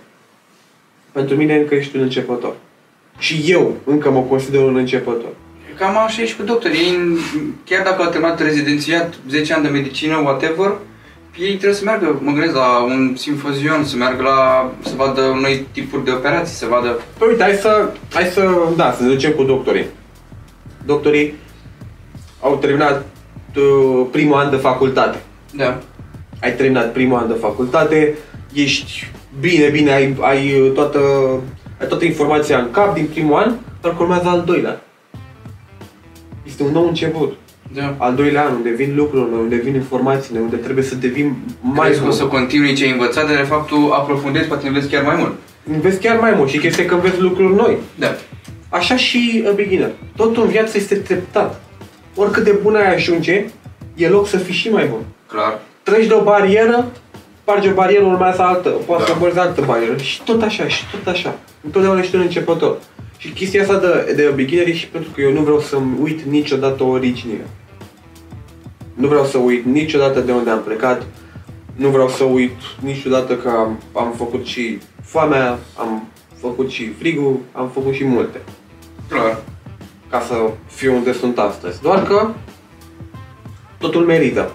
[1.12, 2.54] pentru mine încă ești un începător.
[3.18, 5.30] Și eu încă mă consider un începător.
[5.78, 6.78] Cam așa e și cu doctorii.
[6.80, 7.18] Ei, în-
[7.64, 10.78] chiar dacă au terminat rezidențiat, 10 ani de medicină, whatever,
[11.40, 15.66] ei trebuie să meargă, mă gândesc, la un simfozion, să meargă la, să vadă noi
[15.72, 17.00] tipuri de operații, să vadă...
[17.18, 19.86] Păi uite, hai să, hai să, da, să ne ducem cu doctorii.
[20.86, 21.34] Doctorii
[22.40, 23.06] au terminat
[23.56, 25.22] uh, primul an de facultate.
[25.54, 25.80] Da.
[26.40, 28.18] Ai terminat primul an de facultate,
[28.52, 29.10] ești
[29.40, 31.00] bine, bine, ai, ai, uh, toată,
[31.80, 34.82] ai toată informația în cap din primul an, dar că urmează al doilea.
[36.46, 37.36] Este un nou început.
[37.74, 37.94] Da.
[37.98, 41.98] Al doilea an, unde vin lucrurile, unde vin informațiile, unde trebuie să devin mai Crezi
[42.00, 42.16] că o bun.
[42.16, 45.32] să continui ce ai învățat, dar de fapt tu aprofundezi, poate înveți chiar mai mult.
[45.72, 47.76] Înveți chiar mai mult și chestia e că înveți lucruri noi.
[47.94, 48.16] Da.
[48.68, 49.90] Așa și a beginner.
[50.16, 51.60] Totul în viață este treptat.
[52.14, 53.44] Oricât de bun ai ajunge,
[53.94, 55.00] e loc să fii și mai bun.
[55.26, 55.58] Clar.
[55.82, 56.86] Treci de o barieră,
[57.42, 59.26] spargi o barieră, urmează altă, poate Da.
[59.28, 59.40] să da.
[59.42, 59.96] altă barieră.
[59.96, 61.38] Și tot așa, și tot așa.
[61.64, 62.78] Întotdeauna ești un începător.
[63.16, 66.20] Și chestia asta de, de beginner e și pentru că eu nu vreau să-mi uit
[66.22, 67.46] niciodată originile.
[69.00, 71.06] Nu vreau să uit niciodată de unde am plecat.
[71.74, 76.08] Nu vreau să uit niciodată că am, am făcut și foamea, am
[76.40, 78.40] făcut și frigul, am făcut și multe
[79.08, 79.38] Clar.
[80.10, 80.34] ca să
[80.66, 81.80] fiu unde sunt astăzi.
[81.82, 82.30] Doar că
[83.78, 84.52] totul merită.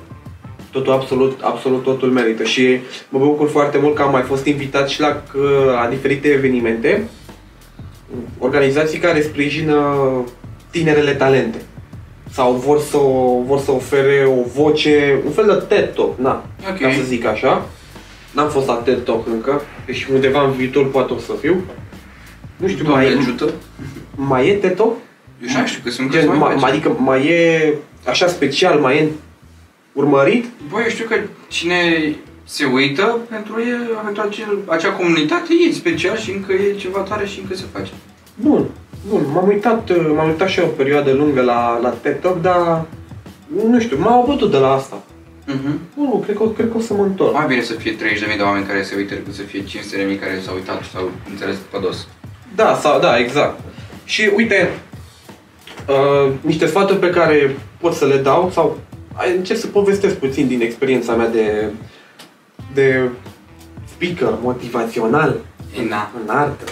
[0.72, 2.80] Totul, absolut, absolut totul merită și
[3.10, 5.24] mă bucur foarte mult că am mai fost invitat și la,
[5.66, 7.10] la diferite evenimente,
[8.40, 9.96] organizații care sprijină
[10.70, 11.62] tinerele talente
[12.36, 12.98] sau vor să,
[13.46, 16.80] vor să ofere o voce, un fel de TED Talk, na, Ok.
[16.80, 17.66] ca să zic așa.
[18.32, 21.56] N-am fost la TED Talk încă, deși undeva în viitor poate o să fiu.
[22.58, 23.50] Nu știu, Doamne mai, ajută.
[24.16, 24.94] mai e TED Talk?
[25.42, 27.74] Eu și știu că sunt Gen, câțiva ma, mai ma, adică mai e
[28.06, 29.10] așa special, mai e
[29.94, 30.46] urmărit?
[30.70, 31.16] Băi, eu știu că
[31.48, 31.80] cine
[32.44, 37.26] se uită, pentru el, pentru acel, acea comunitate, e special și încă e ceva tare
[37.26, 37.92] și încă se face.
[38.36, 38.66] Bun,
[39.10, 39.22] bun.
[39.34, 42.86] M-am uitat, uh, m-am uitat și eu o perioadă lungă la, la TED Talk, dar
[43.70, 45.02] nu știu, m-au abătut de la asta.
[45.48, 45.80] Mhm.
[45.96, 47.34] Nu, cred că, cred că o să mă întorc.
[47.34, 50.40] Mai bine să fie 30.000 de oameni care se uită decât să fie 500.000 care
[50.46, 52.08] s-au uitat și s-au înțeles pe dos.
[52.56, 53.60] Da, sau, da, exact.
[54.06, 54.70] Și uite,
[55.90, 58.78] uh, niște sfaturi pe care pot să le dau sau
[59.14, 61.70] ai- încerc să povestesc puțin din experiența mea de,
[62.74, 63.10] de
[63.96, 65.36] speaker motivațional
[65.90, 66.12] Na.
[66.24, 66.64] în artă.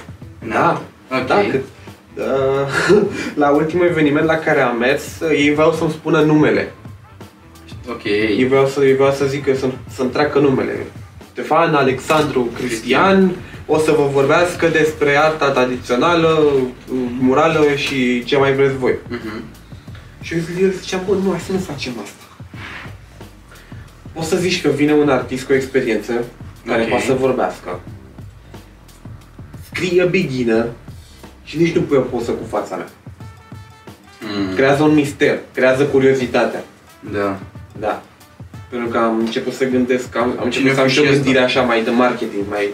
[0.42, 0.82] În Da, artă.
[1.22, 1.28] Ok.
[1.28, 1.60] da, că, uh,
[3.44, 6.74] la ultimul eveniment la care am mers, uh, ei vreau să-mi spună numele.
[7.90, 8.04] Ok.
[8.04, 10.86] Ei vreau să, ei vreau să zic că să, să-mi treacă numele.
[11.32, 13.36] Ștefan, Alexandru, Cristian,
[13.66, 16.44] o să vă vorbească despre arta tradițională,
[17.20, 18.96] murală și ce mai vreți voi.
[19.08, 19.44] Mhm.
[20.22, 22.24] Și eu ziceam, bă, nu, hai să nu facem asta.
[24.14, 26.14] O să zici că vine un artist cu o experiență
[26.66, 26.88] care Ok.
[26.90, 27.80] poate să vorbească.
[29.72, 30.66] Scrie beginner
[31.44, 32.88] și nici nu pui o poză cu fața mea.
[34.22, 34.56] Mm.
[34.56, 36.64] Creează un mister, creează curiozitatea.
[37.12, 37.40] Da.
[37.80, 38.02] Da.
[38.70, 41.04] Pentru că am început să gândesc, am, am Cine început să am fi și o
[41.04, 41.24] și ăsta?
[41.24, 42.70] gândire așa mai de marketing, mai,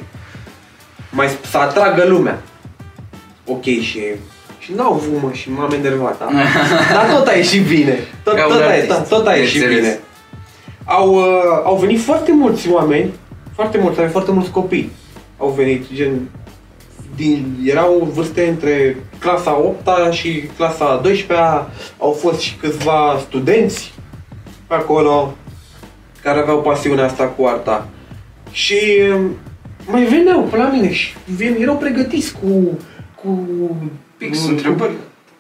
[1.12, 2.42] mai să atragă lumea.
[3.46, 4.00] Ok, și
[4.60, 6.30] și n-au avut, mă, și m-am enervat, da?
[6.94, 8.00] Dar tot a ieșit bine.
[8.24, 9.94] Tot, Ca un tot, a, artist, da, tot a ieșit bineînțeles.
[9.94, 10.00] bine.
[10.84, 13.12] Au, uh, au venit foarte mulți oameni,
[13.56, 14.92] foarte mulți, avem foarte mulți copii.
[15.38, 16.30] Au venit, gen,
[17.20, 21.48] din, erau vârste între clasa 8 și clasa 12
[21.98, 23.94] au fost și câțiva studenți
[24.68, 25.34] pe acolo
[26.24, 27.88] care aveau pasiunea asta cu arta.
[28.52, 28.78] Și
[29.14, 29.30] um,
[29.86, 32.78] mai veneau pe la mine și ven, erau pregătiți cu...
[33.24, 33.48] cu
[34.18, 34.92] Pix cu- întrebări.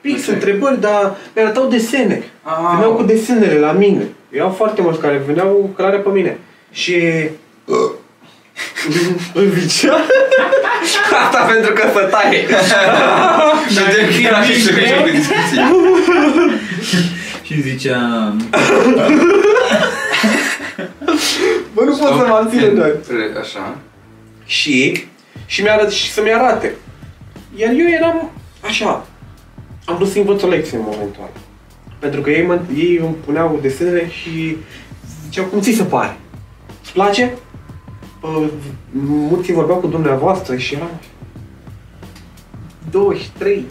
[0.01, 0.33] Pix Ok.
[0.33, 2.23] întrebări, dar mi arătau desene.
[2.43, 2.55] Ah.
[2.73, 4.07] Veneau cu desenele la mine.
[4.29, 6.37] Erau foarte mulți care veneau clare pe mine.
[6.71, 6.95] Și...
[9.33, 9.97] Îl zicea?
[11.23, 12.47] Asta pentru că să taie.
[13.69, 15.59] Și de era și să mergem pe discuții.
[17.45, 18.33] Și zicea...
[21.73, 22.87] Bă, nu pot să mă abțin doar.
[22.87, 23.77] Re- Așa.
[24.45, 25.03] Și,
[25.45, 26.73] și, mi și să-mi arate.
[27.55, 28.31] Iar eu eram
[28.63, 29.05] așa.
[29.85, 31.29] Am vrut să învăț o lecție în momentul ăla.
[31.99, 34.57] Pentru că ei, mă, ei îmi puneau desenele și
[35.23, 36.17] ziceau, cum ți se pare?
[36.81, 37.33] Îți place?
[38.21, 38.47] Uh,
[38.91, 41.09] mulți vorbeau cu dumneavoastră și eram așa.
[42.91, 43.65] 23.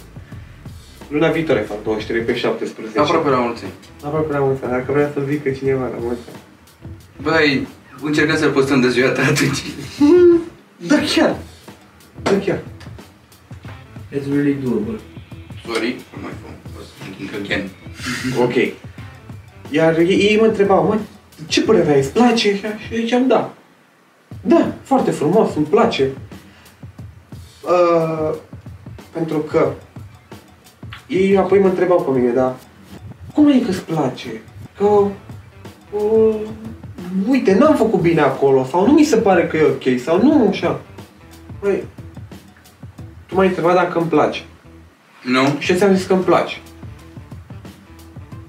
[1.08, 2.98] Luna viitoare fac 23 pe 17.
[2.98, 3.64] Aproape la mulți.
[4.04, 4.72] Aproape la mulți ani.
[4.72, 6.40] Dacă vrea să zică cineva la mulți ani.
[7.22, 7.66] Băi,
[8.02, 9.62] încercăm să-l postăm de ziua ta atunci.
[10.76, 11.36] Da chiar.
[12.22, 12.60] Da chiar.
[14.12, 14.98] It's really doable.
[15.66, 17.70] Sorry, for my phone was thinking again.
[18.42, 18.54] Ok.
[19.70, 20.98] Iar ei, ei mă întrebau, mă,
[21.46, 22.56] ce părere ai, îți place?
[22.56, 23.57] Și eu ziceam, da.
[24.40, 26.10] Da, foarte frumos, îmi place.
[27.62, 28.34] Uh,
[29.12, 29.72] pentru că
[31.06, 32.56] ei apoi mă întrebau pe mine, da,
[33.34, 34.28] cum e că îți place?
[34.76, 36.34] Că, uh,
[37.28, 40.48] uite, n-am făcut bine acolo, sau nu mi se pare că e ok, sau nu
[40.48, 40.80] așa.
[41.60, 41.84] Băi,
[43.26, 44.40] tu m-ai întrebat dacă îmi place.
[45.22, 45.56] Nu?
[45.58, 46.56] Și eu ți-am zis că îmi place.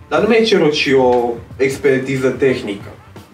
[0.08, 2.90] Dar nu mi-ai cerut și o expertiză tehnică.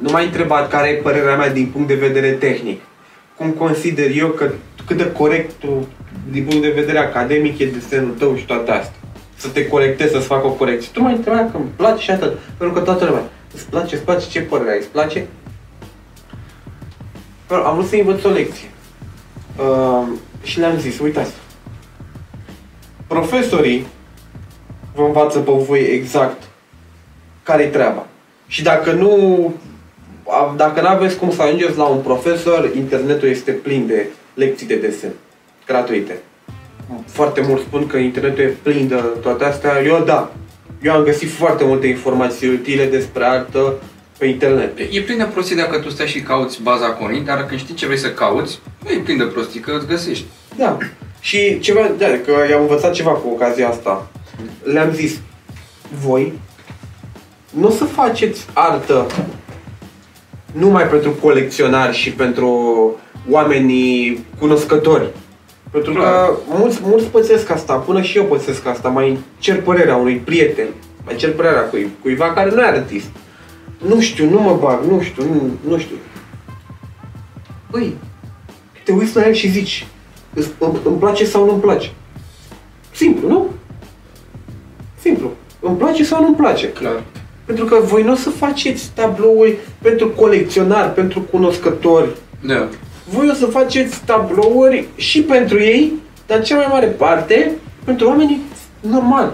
[0.06, 2.82] Nu m-ai întrebat care e părerea mea din punct de vedere tehnic.
[3.38, 4.52] Cum consider eu că
[4.86, 5.88] cât de corect tu,
[6.32, 9.00] din punct de vedere academic, e desenul tău și toate astea.
[9.36, 10.90] Să te corectezi, să-ți fac o corecție.
[10.94, 12.38] Tu m-ai întrebat că îmi place și atât.
[12.58, 15.26] Pentru că toată lumea, îți place, îți place, ce părere ai, îți place?
[17.48, 18.70] Però am vrut să învăț o lecție.
[19.58, 20.08] Uh,
[20.44, 21.32] și le-am zis, uitați,
[23.08, 23.88] profesorii
[24.96, 26.44] vă învață pe voi exact
[27.44, 28.08] care-i treaba.
[28.48, 29.75] Și dacă nu a-
[30.56, 34.76] dacă nu aveți cum să ajungeți la un profesor, internetul este plin de lecții de
[34.76, 35.12] desen
[35.66, 36.18] gratuite.
[37.08, 39.82] Foarte mulți spun că internetul e plin de toate astea.
[39.82, 40.32] Eu da.
[40.82, 43.74] Eu am găsit foarte multe informații utile despre artă
[44.18, 44.80] pe internet.
[44.92, 47.86] E plin de prostii dacă tu stai și cauți baza conii, dar când știi ce
[47.86, 50.26] vrei să cauți, nu e plin de prostii, că îți găsești.
[50.56, 50.78] Da.
[51.20, 54.08] Și ceva, da, că i-am învățat ceva cu ocazia asta.
[54.64, 55.20] Le-am zis,
[56.06, 56.34] voi
[57.50, 59.06] nu o să faceți artă
[60.58, 62.50] numai pentru colecționari și pentru
[63.30, 65.08] oamenii cunoscători.
[65.72, 66.32] Pentru că Clar.
[66.60, 70.68] mulți, mulți pățesc asta, până și eu pățesc asta, mai cer părerea unui prieten,
[71.06, 73.10] mai cer părerea cui, cuiva care nu e artist.
[73.88, 75.96] Nu știu, nu mă bag, nu știu, nu, nu știu.
[77.72, 77.96] Băi,
[78.84, 79.88] te uiți la el și zici,
[80.34, 81.92] îți, îmi, îmi place sau nu-mi place.
[82.92, 83.50] Simplu, nu?
[85.00, 85.32] Simplu.
[85.60, 86.70] Îmi place sau nu-mi place.
[86.70, 87.04] Clar.
[87.46, 92.10] Pentru că voi nu o să faceți tablouri pentru colecționari, pentru cunoscători.
[92.46, 92.68] Da.
[93.10, 95.94] Voi o să faceți tablouri și pentru ei,
[96.28, 97.52] dar în cea mai mare parte
[97.84, 98.42] pentru oamenii
[98.80, 99.32] normali.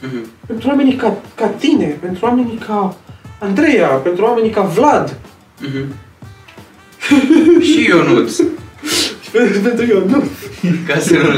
[0.00, 0.26] Mhm.
[0.46, 2.96] Pentru oamenii ca, ca tine, pentru oamenii ca
[3.38, 5.18] Andreea, pentru oamenii ca Vlad.
[5.60, 5.94] Mhm.
[7.72, 8.36] și Ionuț.
[9.22, 10.22] Și pentru, pentru eu, nu.
[10.86, 11.28] Ca să nu...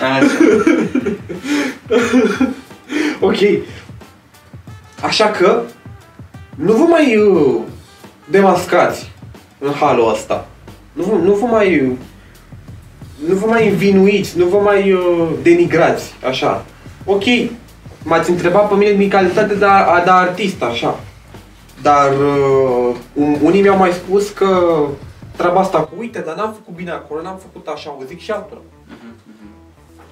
[0.00, 0.28] Așa.
[3.20, 3.38] Ok.
[5.04, 5.62] Așa că
[6.54, 7.60] nu vă mai uh,
[8.30, 9.12] demascați
[9.58, 10.46] în halul ăsta.
[10.92, 11.92] Nu vă, nu vă mai uh,
[13.28, 16.64] nu vă mai învinuiți, nu vă mai uh, denigrați, așa.
[17.04, 17.22] Ok,
[18.02, 21.00] m-ați întrebat pe mine din calitate de, a, de artist, așa.
[21.82, 24.78] Dar uh, un- unii mi-au mai spus că
[25.36, 28.30] treaba asta cu uite, dar n-am făcut bine acolo, n-am făcut așa, o zic și
[28.30, 28.60] altora.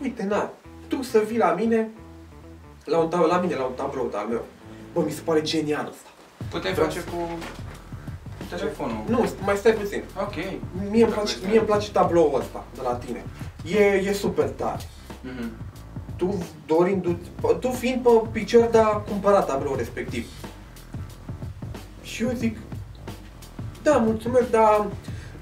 [0.02, 0.50] Uite, na,
[0.88, 1.90] tu să vii la mine,
[2.84, 4.42] la, un tab- la mine, la un tablou de-al meu.
[4.92, 6.08] Bă, mi se pare genial ăsta.
[6.50, 7.28] Puteai face cu
[8.48, 9.04] telefonul.
[9.08, 10.02] Nu, mai stai puțin.
[10.20, 10.34] Ok.
[10.90, 13.24] Mie îmi place, mie îmi place tabloul ăsta de la tine.
[13.76, 14.82] E, e super tare.
[15.20, 15.50] Mhm.
[16.16, 17.18] Tu dorindu
[17.60, 20.26] tu fiind pe picior de a cumpăra tabloul respectiv.
[22.02, 22.56] Și eu zic,
[23.82, 24.86] da, mulțumesc, dar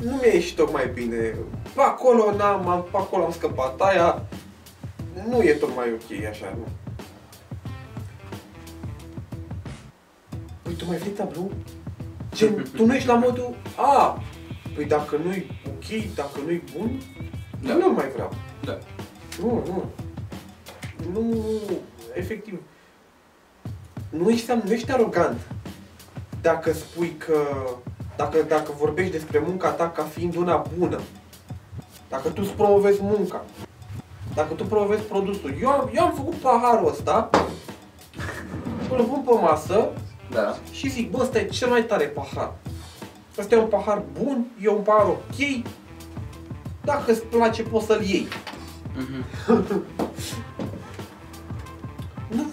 [0.02, 1.34] nu mi-a ieșit tocmai bine.
[1.74, 4.22] Pe acolo n-am, am, pe acolo am scăpat aia.
[5.28, 6.66] Nu e tocmai ok așa, nu.
[10.90, 11.52] Mai vrei tablou?
[12.34, 14.22] Gen, tu nu ești la modul, a,
[14.74, 17.00] păi dacă nu-i ok, dacă nu-i bun,
[17.62, 17.74] Da.
[17.74, 18.30] nu mai vreau.
[18.64, 18.78] Da.
[19.40, 19.84] Nu, nu.
[21.12, 21.44] Nu,
[22.14, 22.60] efectiv.
[24.10, 25.40] Nu ești, nu ești arogant
[26.40, 27.38] dacă spui că,
[28.16, 31.00] dacă, dacă vorbești despre munca ta ca fiind una bună.
[32.08, 33.44] Dacă tu îți promovezi munca.
[34.34, 35.54] Dacă tu promovezi produsul.
[35.60, 37.30] Eu, am- eu am făcut paharul ăsta,
[38.96, 39.88] îl pun pe masă
[40.30, 40.56] Da.
[40.72, 42.52] și zic, bă, ăsta e cel mai tare pahar.
[43.38, 45.62] Ăsta e un pahar bun, e un pahar ok.
[46.84, 48.26] Dacă îți place, poți să-l iei.
[48.96, 49.24] Mhm.
[52.28, 52.44] Nu,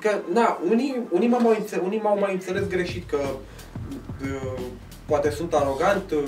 [0.00, 3.18] că, na, unii, unii, m-au mai, înțe- unii m-au mai înțeles greșit că
[4.22, 4.60] uh,
[5.06, 6.22] poate sunt arogant, uh,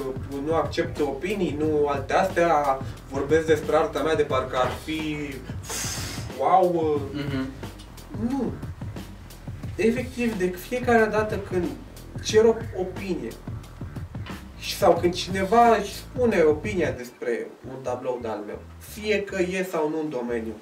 [0.47, 2.79] nu accept opinii, nu alte astea,
[3.11, 5.17] vorbesc despre arta mea de parcă ar fi
[6.39, 6.73] wow.
[6.75, 7.47] Uh, Mhm.
[8.31, 8.53] nu.
[9.77, 11.65] Efectiv, de fiecare dată când
[12.25, 13.31] cer o opinie
[14.59, 19.67] și- sau când cineva își spune opinia despre un tablou de-al meu, fie că e
[19.71, 20.53] sau nu în domeniu,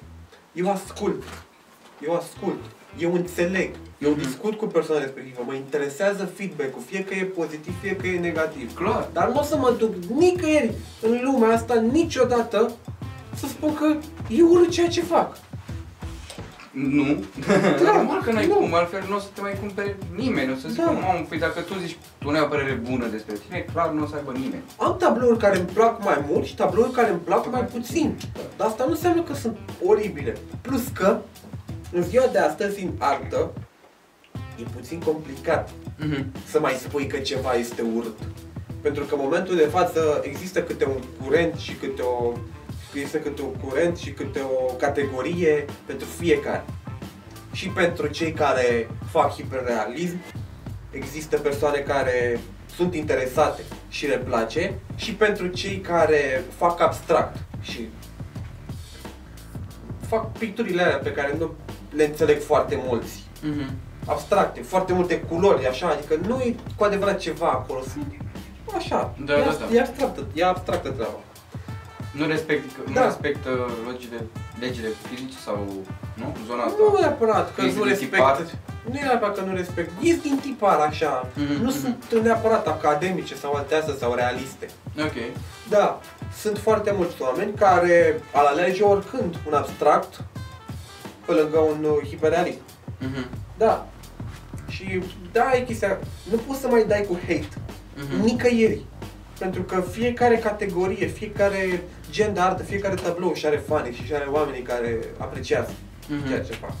[0.53, 1.23] eu ascult.
[2.05, 2.59] Eu ascult.
[2.99, 3.69] Eu înțeleg.
[3.99, 4.19] Eu Mhm.
[4.19, 5.43] discut cu persoana respectivă.
[5.45, 8.75] Mă interesează feedback-ul, fie că e pozitiv, fie că e negativ.
[8.75, 9.09] Clar.
[9.13, 12.71] Dar nu o să mă duc nicăieri în lumea asta niciodată
[13.35, 13.95] să spun că
[14.29, 15.37] e urât ceea ce fac.
[16.73, 17.23] Nu.
[17.83, 18.53] Da, Normal că n-ai nu.
[18.53, 20.51] cum, altfel nu o să te mai cumpere nimeni.
[20.51, 20.91] O să zică, Da.
[20.91, 24.03] mamă, păi dacă tu zici, tu nu ai o părere bună despre tine, clar nu
[24.03, 24.61] o să aibă nimeni.
[24.77, 28.17] Am tablouri care îmi plac mai mult și tablouri care îmi plac mai puțin.
[28.57, 30.37] Dar asta nu înseamnă că sunt oribile.
[30.61, 31.17] Plus că,
[31.91, 33.51] în ziua de astăzi, în artă,
[34.59, 36.25] e puțin complicat Mhm.
[36.45, 38.17] să mai spui că ceva este urât.
[38.81, 42.31] Pentru că în momentul de față există câte un curent și câte o
[42.99, 46.63] există câte un curent și câte o categorie pentru fiecare.
[47.51, 50.17] Și pentru cei care fac hiperrealism,
[50.91, 52.39] există persoane care
[52.75, 57.87] sunt interesate și le place și pentru cei care fac abstract și
[60.07, 61.51] fac picturile alea pe care nu
[61.95, 63.69] le înțeleg foarte mulți Mhm.
[64.05, 68.05] abstracte, foarte multe culori, așa, adică nu e cu adevărat ceva acolo, sunt
[68.75, 69.75] așa, Da, e, da, ab- da.
[69.75, 71.19] e abstractă, e abstractă treaba.
[72.13, 73.05] Nu respect, nu Da.
[73.05, 73.49] respectă
[73.91, 74.25] legile,
[74.59, 75.67] legile fizice sau,
[76.13, 76.35] nu?
[76.47, 76.77] Zona asta.
[76.79, 78.45] Nu neapărat că Ești nu din respect, tipar?
[78.89, 81.79] nu e neapărat că nu respect, ies din tipar așa, Mhm, nu mhm.
[82.09, 84.69] sunt neapărat academice sau alte astea sau realiste.
[84.99, 85.13] Ok.
[85.69, 85.99] Da,
[86.41, 90.23] sunt foarte mulți oameni care al alege oricând un abstract
[91.25, 92.59] pe lângă un uh, hiperrealism.
[92.99, 93.27] Mhm.
[93.57, 93.87] Da.
[94.67, 95.01] Și
[95.31, 95.99] da, e chestia,
[96.31, 97.47] nu poți să mai dai cu hate.
[97.95, 98.23] Mhm.
[98.23, 98.85] Nicăieri.
[99.39, 101.83] Pentru că fiecare categorie, fiecare
[102.13, 105.71] gen de artă, fiecare tablou și are fani și și are oamenii care apreciază
[106.09, 106.27] Mhm.
[106.27, 106.71] ceea ce fac.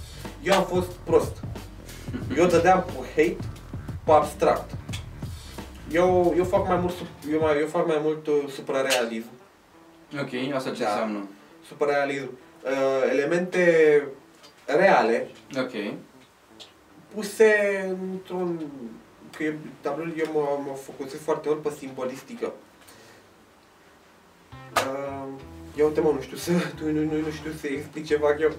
[0.43, 1.37] Eu am fost prost.
[2.37, 3.37] Eu dădeam cu hate
[4.03, 4.71] pe abstract.
[5.91, 9.27] Eu, eu fac mai mult, sup- eu, mai, eu fac mai mult uh, suprarealism.
[10.21, 10.89] Ok, asta ce Da.
[10.89, 11.27] înseamnă?
[11.67, 12.29] Suprarealism.
[12.63, 14.03] Uh, elemente
[14.65, 15.27] reale
[15.57, 15.93] Ok.
[17.13, 17.49] puse
[18.11, 18.59] într-un...
[19.37, 22.51] Că e- tabloul eu mă, mă focusez foarte mult pe simbolistică.
[24.77, 25.27] Uh,
[25.77, 26.51] ia uite mă, nu știu să,
[26.81, 28.51] nu, nu, nu, nu știu să explic ce fac eu.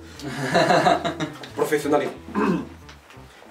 [1.59, 2.12] Profesionalism.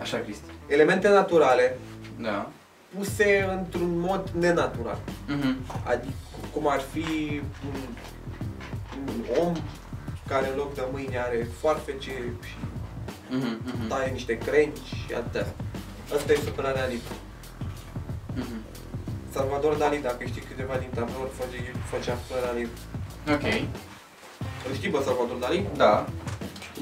[0.02, 0.44] Așa, Cristi.
[0.68, 1.78] Elemente naturale
[2.20, 2.50] Da.
[2.98, 5.00] puse într-un mod nenatural.
[5.28, 5.56] Mhm.
[5.86, 6.14] Adică
[6.54, 7.80] cum ar fi un,
[9.08, 9.54] un om
[10.28, 12.10] care în loc de mâini are foarfece
[12.44, 12.56] și
[13.30, 13.58] Mhm.
[13.66, 13.88] Mhm.
[13.88, 15.46] taie niște crengi și atât.
[16.16, 17.04] Asta e suprarealism.
[18.36, 18.62] Mhm.
[19.34, 22.72] Salvador Dali, dacă știi câteva din tablouri, face, făcea suprarealism.
[23.34, 23.46] Ok.
[24.68, 25.68] Îl știi, bă, Salvador Dali?
[25.76, 26.06] Da.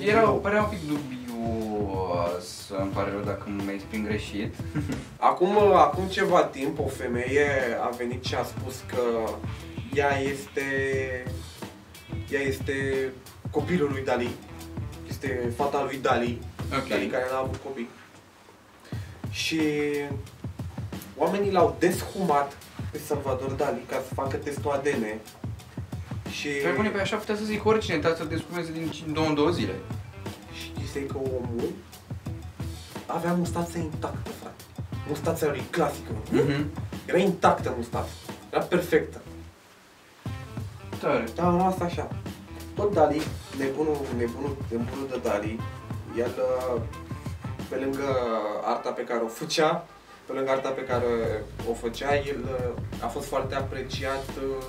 [0.06, 4.54] Era, părea un pic dubios, îmi pare rău dacă mă exprim greșit.
[5.30, 7.48] Acum, acum ceva timp, o femeie
[7.82, 9.02] a venit și a spus că
[9.94, 10.64] ea este,
[12.32, 13.10] ea este
[13.52, 14.30] copilul lui Dali.
[15.10, 16.40] Este fata lui Dali,
[16.78, 16.88] Ok.
[16.88, 17.90] Dali care n-a avut copii.
[19.30, 19.62] Și
[21.22, 22.58] oamenii l-au deshumat
[22.92, 25.06] pe Salvador Dali ca să facă testul ADN.
[26.30, 29.28] Și Pe bune, pe așa putea să zic oricine, dar să descumeze din ci- două
[29.28, 29.76] în două zile.
[30.54, 31.70] știți că omul
[33.06, 34.64] avea mustața intactă, frate.
[35.08, 36.12] Mustața lui clasică.
[36.32, 36.72] Mhm.
[37.06, 38.10] Era intactă mustața.
[38.50, 39.22] Era perfectă.
[41.00, 41.24] Tare.
[41.36, 42.08] Da, nu asta așa.
[42.76, 43.22] Tot Dali,
[43.58, 45.60] nebunul, nebunul, nebunul de Dali,
[46.18, 46.32] el,
[46.76, 46.82] uh,
[47.70, 48.04] pe lângă
[48.64, 49.86] arta pe care o făcea,
[50.26, 54.64] pe lângă arta pe care o făcea, el uh, a fost foarte apreciat uh,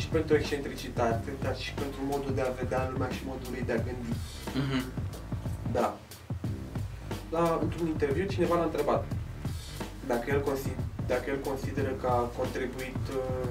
[0.00, 3.72] și pentru excentricitate, dar și pentru modul de a vedea lumea și modul lui de
[3.72, 4.16] a gândi.
[4.54, 4.84] Mhm.
[5.72, 5.98] Da.
[7.30, 9.04] La, într-un interviu cineva l-a întrebat
[10.06, 10.76] dacă el, consider,
[11.06, 13.48] dacă el consideră că a contribuit uh,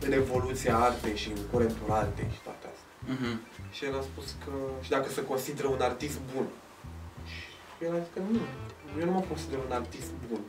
[0.00, 3.14] în evoluția artei și în curentul artei și toate astea.
[3.14, 3.40] Mhm.
[3.70, 4.52] Și el a spus că,
[4.84, 6.46] și dacă se consideră un artist bun.
[7.32, 8.38] Și el a zis că nu,
[9.00, 10.40] eu nu mă consider un artist bun.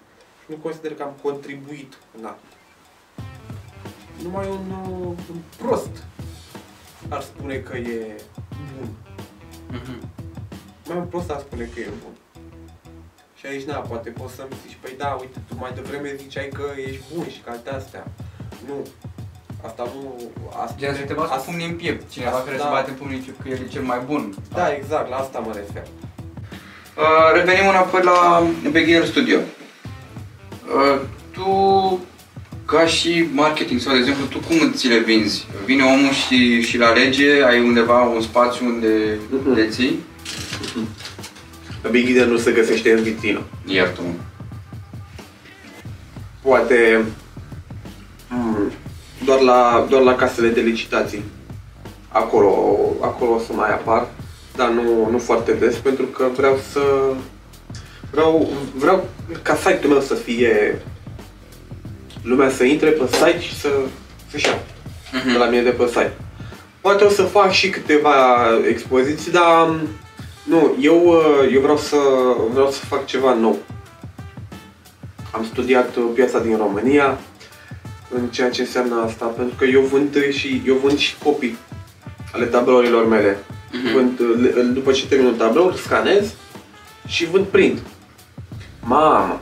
[0.48, 2.39] Și nu consider că am contribuit în artă.
[4.24, 6.04] Numai un, uh, un prost
[7.10, 8.16] ar spune că e
[8.78, 8.89] bun.
[9.72, 10.10] Mhm.
[10.88, 12.43] Mai un prost ar spune că e bun.
[13.36, 16.64] Și aici, na, poate poți să-mi zici, păi da, uite, tu mai devreme ziceai că
[16.88, 18.08] ești bun și că alte astea.
[18.68, 18.88] Nu.
[19.66, 20.22] Asta nu...
[20.64, 22.10] Asta Gen să te bați cu pumnii în piept.
[22.12, 24.36] Cineva Asta- care se bate în pumnii în piept că el e cel mai bun.
[24.54, 25.88] Da, exact, la asta mă refer.
[26.98, 29.39] Uh, revenim înapoi la Beginner Studio.
[30.68, 30.99] Uh,
[31.32, 31.99] tu,
[32.65, 35.47] ca și marketing sau, de exemplu, tu cum ți le vinzi?
[35.65, 39.53] Vine omul și, și le alege, ai undeva un spațiu unde Mhm.
[39.53, 39.99] le ții?
[41.91, 43.41] Beginner nu se găsește în vitrină.
[43.65, 44.13] Iartă-mă.
[46.41, 47.05] Poate
[48.30, 48.72] mm,
[49.26, 51.24] doar la, doar la casele de licitații.
[52.07, 52.49] Acolo,
[53.01, 54.07] acolo o să mai apar,
[54.55, 56.82] dar nu, nu foarte des, pentru că vreau să...
[58.12, 59.08] Vreau, vreau
[59.41, 60.82] ca site-ul meu să fie...
[62.24, 63.70] Lumea să intre pe site și să,
[64.32, 64.60] să-și ia
[65.32, 66.14] de la mine de pe site.
[66.82, 68.16] Poate o să fac și câteva
[68.68, 69.78] expoziții, dar um,
[70.43, 71.95] nu, eu, uh, eu vreau, să,
[72.51, 73.58] vreau să fac ceva nou.
[75.32, 77.18] Am studiat uh, piața din România
[78.10, 81.58] în ceea ce înseamnă asta, pentru că eu vând și, eu vând și copii
[82.32, 83.38] ale tablourilor mele.
[83.72, 83.93] Mhm.
[83.93, 86.34] Vând, uh, le- după ce termin un tablou, îl scanez
[87.08, 87.80] și vând print.
[88.88, 89.40] Mamă!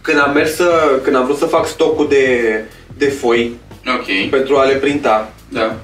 [0.00, 2.64] Când am mers să, când am vrut să fac stocul de,
[2.96, 3.56] de foi
[3.98, 4.30] Ok.
[4.30, 5.74] pentru a le printa, Da.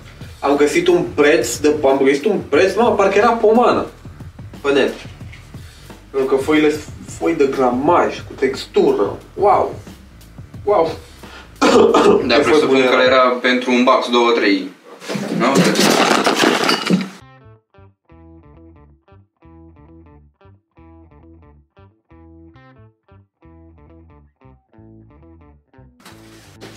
[0.40, 3.86] am găsit un preț de am găsit un preț, mă, parcă era pomană
[4.60, 4.94] pe net.
[6.10, 6.82] Pentru că foile sunt
[7.18, 9.18] foi de gramaj, cu textură.
[9.34, 9.74] Wow!
[10.64, 10.90] Wow!
[12.26, 13.02] Da, Ce foi presupun bună că era.
[13.02, 14.10] era pentru un box 2-3.
[15.38, 15.46] Nu?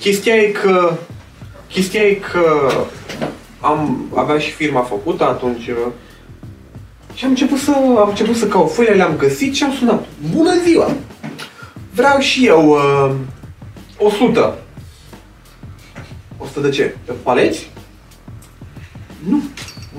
[0.05, 0.97] Chestia e că
[1.67, 2.71] chestia e că
[3.59, 5.91] am aveam și firma făcută atunci uh,
[7.13, 10.05] și am început să am început să caut foile, le-am găsit și am sunat.
[10.31, 10.91] Bună ziua!
[11.93, 13.15] Vreau și eu uh,
[13.97, 14.57] 100.
[16.37, 16.95] 100 de ce?
[17.05, 17.69] De paleți?
[19.27, 19.41] Nu.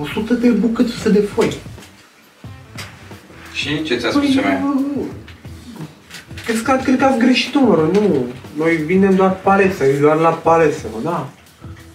[0.01, 1.53] 100 de bucăți de foi.
[3.53, 4.75] Și ce ți-a spus femeia?
[6.45, 8.27] Cred că, cred că ați greșit numărul, nu.
[8.57, 11.29] Noi vindem doar palete, doar la palete, mă, da.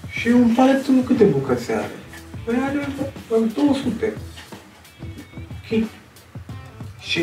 [0.10, 1.96] Și un palet nu câte bucăți are?
[2.46, 2.88] Păi are
[3.32, 4.14] are 200.
[5.72, 5.88] Ok.
[7.00, 7.22] Și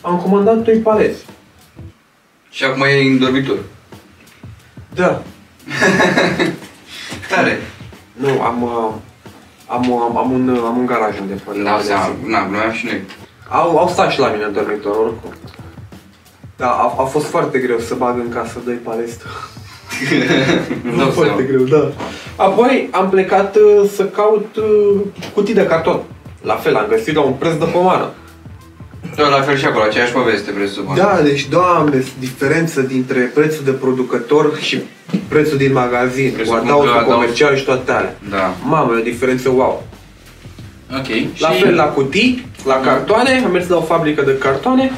[0.00, 1.24] am comandat 2 paleți.
[2.50, 3.58] Și acum e în dormitor.
[4.94, 5.22] Da.
[7.28, 7.58] Tare.
[8.12, 8.92] Nu, am, uh,
[9.66, 12.16] am, am, am, un, am un garaj unde pun Da, seama.
[12.26, 13.02] Na, glumeam și noi.
[13.48, 15.32] Au, au stat și la mine în dormitor, oricum.
[16.56, 19.24] Da, a, a fost foarte greu să bag în casă doi palestă.
[20.84, 21.64] Îmi dau foarte seama.
[21.64, 21.90] greu, da.
[22.44, 25.00] Apoi am plecat uh, să caut uh,
[25.34, 26.00] cutii de carton.
[26.42, 28.10] La fel, am găsit la un preț de pomană.
[29.16, 30.94] Da, la fel și acolo, aceeași poveste, presupun.
[30.96, 34.78] Da, deci, doamne, diferență dintre prețul de producător și
[35.28, 38.16] prețul din magazin, cu Presupun că adausul adaos- comercial și toate alea.
[38.30, 38.54] Da.
[38.62, 39.82] Mamă, e o diferență wow.
[40.98, 41.06] Ok.
[41.38, 41.62] La și...
[41.62, 44.92] fel la cutii, la cartoane, am mers la o fabrică de cartoane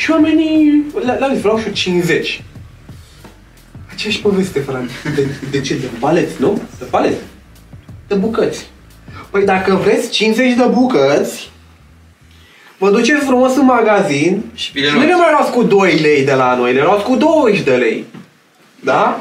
[0.00, 2.42] și oamenii le- le-au zis, vreau și eu 50.
[3.92, 4.86] Aceeași poveste, frate.
[5.14, 5.74] De, de ce?
[5.74, 6.62] De paleți, nu?
[6.78, 7.18] De paleți.
[8.08, 8.70] De bucăți.
[9.30, 11.50] Păi dacă vreți 50 de bucăți,
[12.78, 16.24] vă duceți frumos în magazin Și și nu le bine mai luați cu 2 lei
[16.24, 18.04] de la noi, le luați cu 20 de lei.
[18.80, 19.20] Da?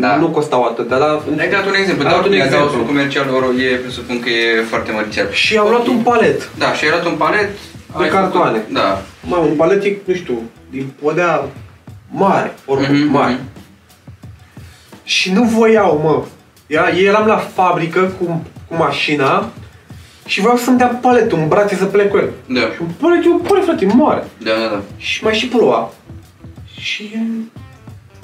[0.00, 0.16] Da.
[0.16, 1.22] Nu costau atât, dar la...
[1.38, 2.64] Ai dat un exemplu, Am dar dat un un exemplu.
[2.66, 2.86] exemplu.
[2.86, 5.30] comercial oro e, presupun că e foarte măricel.
[5.32, 6.50] Și am luat un palet.
[6.58, 7.50] Da, și ai luat un palet.
[7.96, 8.58] De ai cartoane.
[8.58, 9.02] Făcut, da.
[9.22, 11.44] Mă, un palet e, nu știu, din podea
[12.10, 13.32] mare, oricum, Mhm, mare.
[13.32, 13.42] mhm.
[15.02, 16.24] Și nu voiau, mă.
[16.66, 19.48] Era, eram la fabrică cu, cu mașina
[20.26, 22.30] și vreau să-mi dea paletul în brațe să plec cu el.
[22.46, 22.60] Da.
[22.60, 24.24] Și un palet e un palet, frate, mare.
[24.42, 24.80] Da, da, da.
[24.96, 25.92] Și mai și ploua.
[26.80, 27.02] Și...
[27.02, 27.18] e,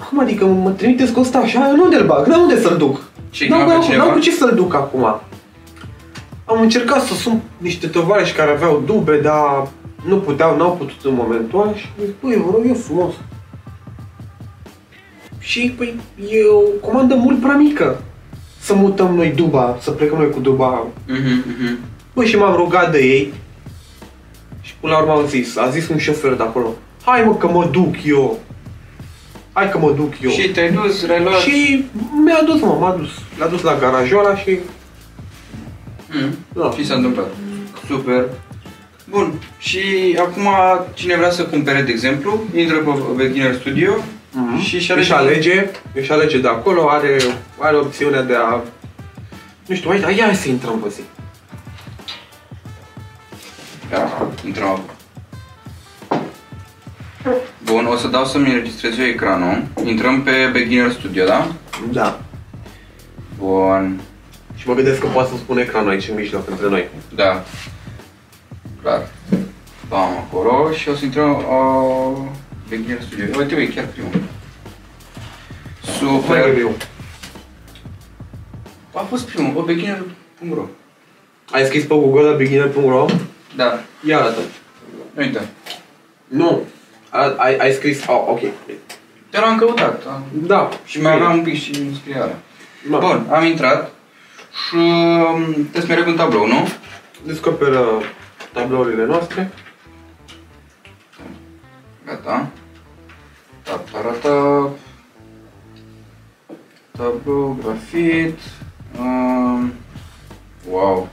[0.09, 1.69] Cum adică mă trimiteți cu ăsta așa?
[1.69, 2.27] Eu nu unde-l bag?
[2.27, 3.01] N-am unde să-l duc.
[3.31, 4.05] Și N-am, chema pe n-am, cineva?
[4.05, 5.21] n-am cu ce să-l duc acum.
[6.45, 9.69] Am încercat să sun niște tovarăși care aveau dube, dar
[10.07, 13.13] nu puteau, n-au putut în momentul ăla și zic, băi, vă rog eu frumos.
[15.39, 15.95] Și, păi,
[16.31, 18.03] e o comandă mult prea mică.
[18.61, 20.87] Să mutăm noi duba, să plecăm noi cu duba.
[21.07, 21.79] Mhm, mhm.
[22.15, 23.33] Băi, și m-am rugat de ei.
[24.61, 26.75] Și până la urmă au zis, a zis un șofer de acolo,
[27.05, 28.39] hai mă că mă duc eu.
[29.53, 30.31] Hai că mă duc eu.
[30.31, 31.41] Și te-ai dus, reluat.
[31.41, 31.85] Și
[32.25, 33.11] mi-a dus, mă, m-a dus.
[33.39, 34.59] L-a dus la garajoara și...
[36.15, 36.37] Mhm.
[36.53, 36.71] Da.
[36.77, 37.27] Și s-a întâmplat.
[37.89, 38.25] Super.
[39.11, 39.33] Bun.
[39.59, 39.81] Și
[40.21, 40.49] acum
[40.95, 43.93] cine vrea să cumpere, de exemplu, intră pe Beginner Studio
[44.61, 47.17] și și își alege, își alege de acolo, are,
[47.59, 48.61] are opțiunea de a...
[49.67, 51.01] Nu știu, hai, hai, hai să intrăm pe zi.
[53.91, 54.91] Da, intrăm acum.
[57.65, 59.63] Bun, o să dau să-mi înregistrez eu ecranul.
[59.85, 61.47] Intrăm pe Beginner Studio, da?
[61.93, 62.21] Da.
[63.39, 64.01] Bun.
[64.65, 66.89] Și mă gândesc că poate să spun ecranul aici în mijloc între noi.
[67.15, 67.45] Da.
[68.83, 69.09] Clar.
[69.89, 72.27] Bam, acolo și o să intrăm uh,
[72.69, 73.25] Beginner Studio.
[73.39, 74.11] Uite, uite, chiar primul.
[74.13, 76.59] Hai, Super.
[76.59, 76.75] eu.
[78.95, 80.65] A fost primul, beginner.ro
[81.53, 83.07] Ai scris pe Google la beginner.ro?
[83.57, 84.39] Da, Ia arată.
[85.17, 85.49] uite.
[86.29, 86.61] Nu.
[87.11, 88.05] A, ai, ai scris...
[88.07, 88.41] Oh, ok.
[89.31, 90.07] Te l-am căutat.
[90.07, 90.69] am- Da.
[90.85, 92.37] Și mai aveam un pic și în scriare.
[92.91, 92.99] Da.
[92.99, 93.93] Bun, am intrat
[94.55, 96.69] și um, trebuie să merg un tablou, nu?
[97.27, 97.85] Descoperă
[98.53, 99.53] tablourile noastre.
[102.07, 102.51] Gata.
[103.63, 104.71] Ta, ta, ta, ta.
[106.91, 108.39] tablou, grafit.
[108.99, 109.73] Um,
[110.71, 111.09] wow.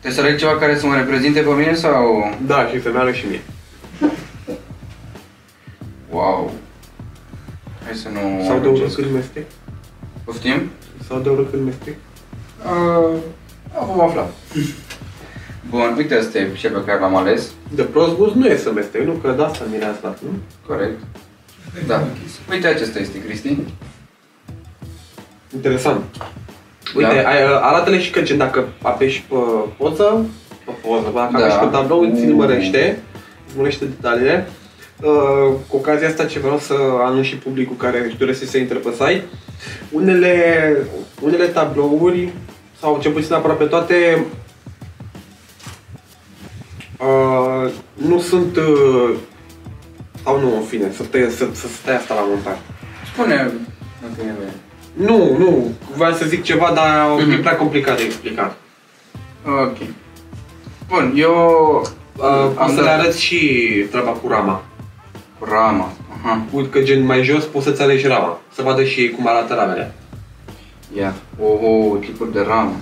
[0.00, 2.34] Trebuie să aleg ceva care să mă reprezinte pe mine sau...
[2.46, 3.42] Da, și să meargă și mie.
[6.10, 6.52] Wow.
[7.84, 8.44] Hai să nu...
[8.44, 8.80] Sau de amintesc.
[8.80, 9.46] urât când mestec?
[10.24, 10.70] Poftim?
[11.08, 11.94] Sau de urât când mestec?
[12.64, 13.18] Uh,
[13.86, 14.26] vom afla.
[15.70, 17.50] Bun, uite asta e cel pe care l-am ales.
[17.74, 19.12] De prost gust nu e să mestec, nu?
[19.12, 20.28] Că de asta mi asta, nu?
[20.66, 20.98] Corect.
[21.86, 22.02] Da.
[22.50, 23.56] Uite, acesta este, Cristi.
[25.54, 26.02] Interesant.
[26.96, 27.28] Uite, Da.
[27.28, 29.34] ai, arată-le și că gen dacă apeși pe
[29.76, 30.24] poză,
[30.64, 31.38] pe poză, dacă Da.
[31.44, 32.26] apeși pe tablou, îți Mm.
[32.26, 32.98] nimărește,
[33.46, 34.48] îți mărește detaliile.
[35.02, 38.78] Uh, cu ocazia asta ce vreau să anunț și publicul care își dorește să intre
[38.78, 39.24] pe site,
[39.92, 40.76] unele,
[41.22, 42.32] unele tablouri,
[42.84, 44.24] sau cel puțin aproape toate,
[47.00, 49.10] uh, nu sunt, uh,
[50.24, 52.56] sau nu, în fine, să, te, să, să stai asta la montaj.
[53.12, 53.36] Spune
[54.02, 54.54] dacă e bine.
[55.08, 57.30] Nu, nu, vreau să zic ceva, dar Mhm.
[57.30, 58.56] e prea complicat de explicat.
[59.46, 59.76] Ok.
[60.88, 61.42] Bun, eu
[62.18, 63.38] Uh, am am să dat le arăt și
[63.90, 64.62] treaba cu rama.
[65.38, 65.92] cu rama.
[66.22, 66.40] Aha.
[66.50, 68.38] Uite că gen mai jos poți să-ți alegi rama.
[68.54, 69.94] Să vadă și ei cum arată ramele.
[70.96, 71.08] Ia.
[71.08, 72.76] Oh, oh, tipuri de ramă.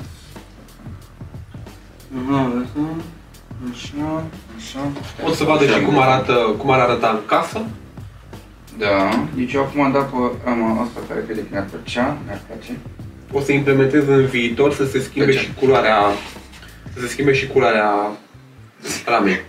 [2.18, 2.64] Aha,
[3.70, 4.24] așa,
[4.57, 5.22] așa, așa.
[5.22, 7.64] Poți să vadă și cum arată, cum ar arăta în casă.
[8.78, 12.40] Da, deci eu acum am dat pe rama asta care crede că mi-ar plăcea, mi-ar
[12.46, 12.78] place.
[13.32, 15.38] O să implementez în viitor să se schimbe De ce?
[15.38, 15.98] și culoarea
[16.94, 18.11] să se schimbe și culoarea
[19.05, 19.40] ramei.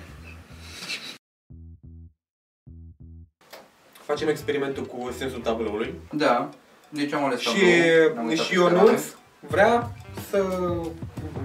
[4.05, 5.93] Facem experimentul cu sensul tabloului.
[6.11, 6.49] Da,
[6.93, 9.01] deci am ales Și, tablou, am uitat și pe Ionuț rame.
[9.39, 9.91] vrea
[10.29, 10.45] să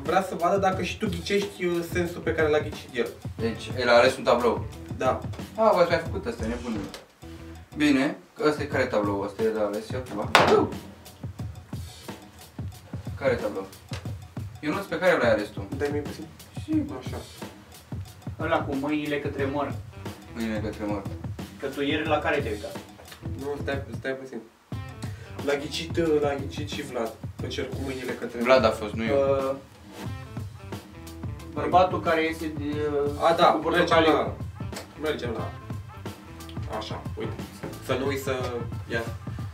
[0.03, 3.09] vrea să vadă dacă și tu ghicești uh, sensul pe care l-a ghicit el.
[3.36, 4.66] Deci, el a ales un tablou.
[4.96, 5.20] Da.
[5.57, 6.80] A, v-ați mai făcut asta, nebunul.
[7.76, 9.20] Bine, ăsta e care tablou?
[9.20, 10.30] Ăsta e de ales eu ceva?
[13.18, 13.66] Care tablou?
[14.61, 15.68] Ionuț, pe care l-ai ales tu?
[15.76, 16.24] Dai-mi puțin.
[16.62, 17.16] Și Așa.
[18.40, 19.74] Ăla cu mâinile către măr.
[20.34, 21.03] mâine către măr.
[21.61, 22.76] Că tu ieri la care te-ai uitat?
[23.40, 24.38] Nu, stai, stai puțin.
[25.47, 27.12] L-a ghicit, uh, l-a ghicit și Vlad.
[27.41, 28.39] Că cer cu mâinile către...
[28.43, 29.16] Vlad a fost, nu eu.
[29.16, 29.55] Uh,
[31.53, 32.64] bărbatul care este de,
[33.28, 34.12] A, da, cu mergem portocaliu.
[34.12, 34.32] la...
[35.03, 35.51] Mergem la...
[36.78, 37.32] Așa, uite.
[37.86, 38.32] Să nu uit să...
[38.93, 39.03] Ia.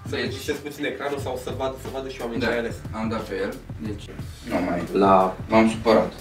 [0.09, 0.57] Să Deci- deci...
[0.62, 2.74] puțin ecranul sau să vadă, să vadă și oamenii Da, ce ai ales.
[2.93, 4.03] am dat pe el, deci
[4.49, 4.82] nu mai...
[4.93, 5.35] La...
[5.49, 6.12] M-am supărat.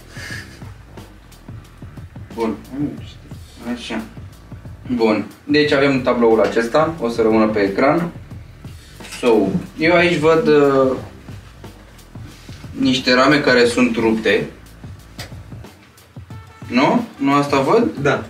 [2.35, 2.55] Bun.
[3.75, 4.01] Așa.
[4.95, 5.25] Bun.
[5.43, 8.11] Deci avem tabloul acesta, o să rămână pe ecran.
[9.23, 9.47] So,
[9.77, 10.91] eu aici văd uh,
[12.79, 14.45] niște rame care sunt rupte.
[16.67, 17.05] Nu?
[17.17, 17.87] Nu asta văd?
[18.01, 18.23] Da.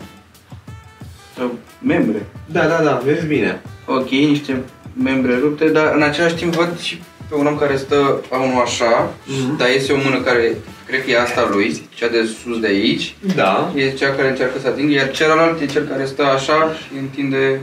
[1.38, 2.26] Sau membre.
[2.46, 3.62] Da, da, da, vezi bine.
[3.86, 4.62] Ok, niște
[5.04, 8.62] membre rupte, dar în același timp văd și pe un om care stă la unul
[8.62, 9.58] așa, Mhm.
[9.58, 13.16] dar este o mână care, cred că e asta lui, cea de sus de aici,
[13.36, 13.72] Da.
[13.76, 17.60] e cea care încearcă să atingă, iar celălalt e cel care stă așa și întinde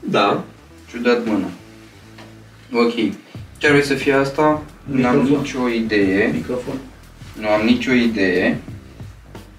[0.00, 0.42] Da.
[0.90, 1.46] ciudat mâna.
[2.76, 2.94] Ok.
[2.94, 4.62] Ce ar trebui să fie asta?
[4.84, 5.40] Nu am Microfon.
[5.40, 6.30] nicio idee.
[6.32, 6.74] Microfon.
[7.40, 8.58] Nu am nicio idee.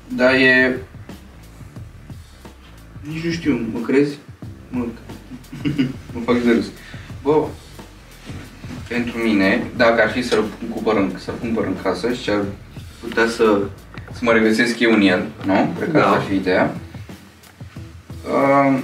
[0.08, 0.78] Dar e...
[3.02, 4.18] Nici nu știu, mă crezi?
[4.70, 4.86] Mă,
[6.14, 6.66] mă fac de râs.
[7.24, 7.48] Bă,
[8.88, 12.42] pentru mine, dacă ar fi să-l cumpăr în, să cumpăr în casă și ar
[13.00, 13.60] putea să,
[14.12, 15.74] să mă regăsesc eu în el, nu?
[15.78, 16.04] Cred că Da.
[16.04, 16.76] asta ar fi ideea.
[18.28, 18.80] Uh,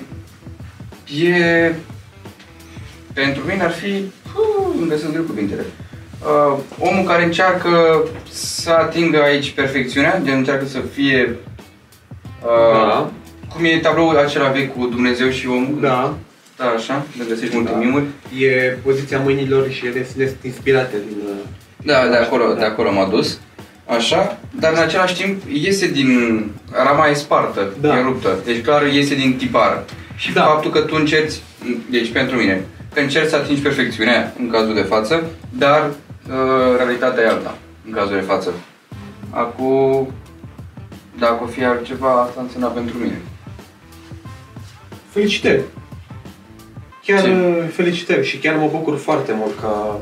[1.24, 1.76] e...
[3.14, 4.04] Pentru mine ar fi...
[4.82, 5.66] Uh, îmi găsesc greu cuvintele.
[6.22, 11.36] Uh, omul care încearcă să atingă aici perfecțiunea, gen încearcă să fie...
[12.44, 13.12] Uh, Da.
[13.56, 15.78] Cum e tabloul acela vechi cu Dumnezeu și omul?
[15.82, 16.18] Da.
[16.58, 17.78] Da, așa, de găsești multe Da.
[17.78, 18.04] mimuri.
[18.40, 21.18] E poziția mâinilor și ele sunt inspirate din...
[21.26, 21.36] uh,
[21.84, 23.40] Da, de acolo, de acolo m-a dus.
[23.86, 26.10] Așa, dar în același timp iese din...
[26.72, 27.98] Rama e spartă, Da.
[27.98, 28.38] e ruptă.
[28.46, 29.86] Deci clar iese din tipară.
[30.16, 30.42] Și Da.
[30.44, 31.34] faptul că tu încerci,
[31.90, 32.64] deci pentru mine,
[32.94, 35.86] că încerci să atingi perfecțiunea în cazul de față, dar
[36.30, 38.54] uh, realitatea e alta în cazul de față.
[39.30, 40.12] Acum,
[41.20, 43.22] dacă o fi altceva, asta însemna pentru mine.
[45.10, 45.62] Felicitări!
[47.06, 47.30] Chiar Ce?
[47.30, 49.96] uh, felicitări și chiar mă bucur foarte mult că,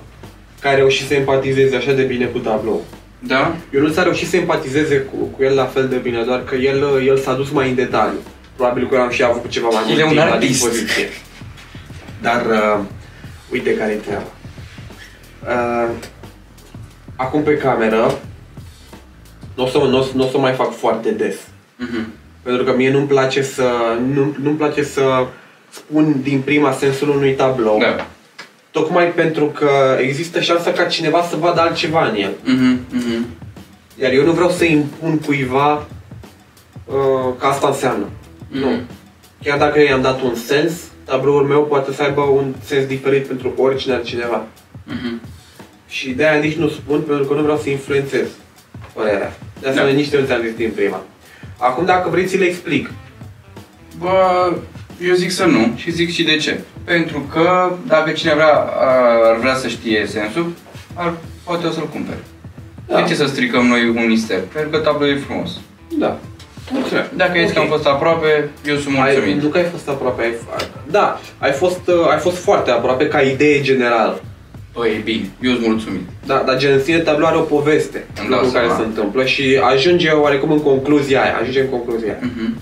[0.61, 2.81] că ai reușit să empatizezi așa de bine cu tablou.
[3.19, 3.55] Da?
[3.73, 6.55] Eu nu s-a reușit să empatizeze cu, cu el la fel de bine, doar că
[6.55, 8.17] el, uh, el s-a dus mai în detaliu.
[8.55, 10.51] Probabil că eu am și avut ceva mai El mult e un timp la artist.
[10.51, 11.07] dispoziție.
[12.21, 12.79] Dar uh,
[13.51, 14.31] uite care e treaba.
[15.43, 15.89] Uh,
[17.15, 18.19] acum pe cameră
[19.55, 21.35] nu o să, n-o, să- n-o să mai fac foarte des.
[21.75, 22.07] Mhm.
[22.41, 23.69] Pentru că mie nu-mi place să
[24.13, 25.25] nu, nu-mi place să
[25.69, 27.79] spun din prima sensul unui tablou.
[27.79, 28.05] Da.
[28.71, 32.31] tocmai pentru că există șansa ca cineva să vadă altceva în el.
[32.43, 33.25] Mhm, mhm.
[34.01, 35.73] Iar eu nu vreau să impun cuiva
[36.85, 38.05] uh, că asta înseamnă.
[38.47, 38.69] Nu.
[38.69, 38.81] Mhm.
[39.43, 40.71] Chiar dacă eu i-am dat un sens,
[41.09, 44.45] tabloul meu poate să aibă un sens diferit pentru oricine altcineva.
[44.83, 45.21] Mhm.
[45.87, 48.27] Și de-aia nici nu spun, pentru că nu vreau să influențez
[48.93, 49.33] părerea.
[49.61, 49.87] De asta Da.
[49.87, 49.93] da.
[49.93, 51.01] nici nu ți-am zis din prima.
[51.57, 52.89] Acum, dacă vrei, ți le explic.
[53.99, 54.53] Bă,
[55.07, 56.59] eu zic să nu și zic și de ce.
[56.83, 58.53] Pentru că dacă cine vrea,
[59.29, 60.51] ar vrea să știe sensul,
[60.93, 62.23] ar, poate o să-l cumpere.
[62.87, 63.01] Da.
[63.01, 64.39] De ce să stricăm noi un mister?
[64.53, 65.51] Pentru că tabloul e frumos.
[65.97, 66.19] Da.
[66.71, 67.09] Mulțumesc.
[67.09, 67.51] Dacă okay.
[67.53, 69.41] că am fost aproape, eu sunt ai, mulțumit.
[69.41, 70.33] nu că ai fost aproape, ai,
[70.91, 74.21] da, ai fost, uh, ai fost foarte aproape ca idee generală.
[74.73, 76.01] Băi, e bine, eu sunt mulțumit.
[76.25, 78.81] Da, dar gen în sine tablou are o poveste Îmi dau lucru care seama.
[78.81, 82.19] se întâmplă și ajunge oarecum în concluzia aia, ajunge în concluzia aia.
[82.21, 82.57] Mhm.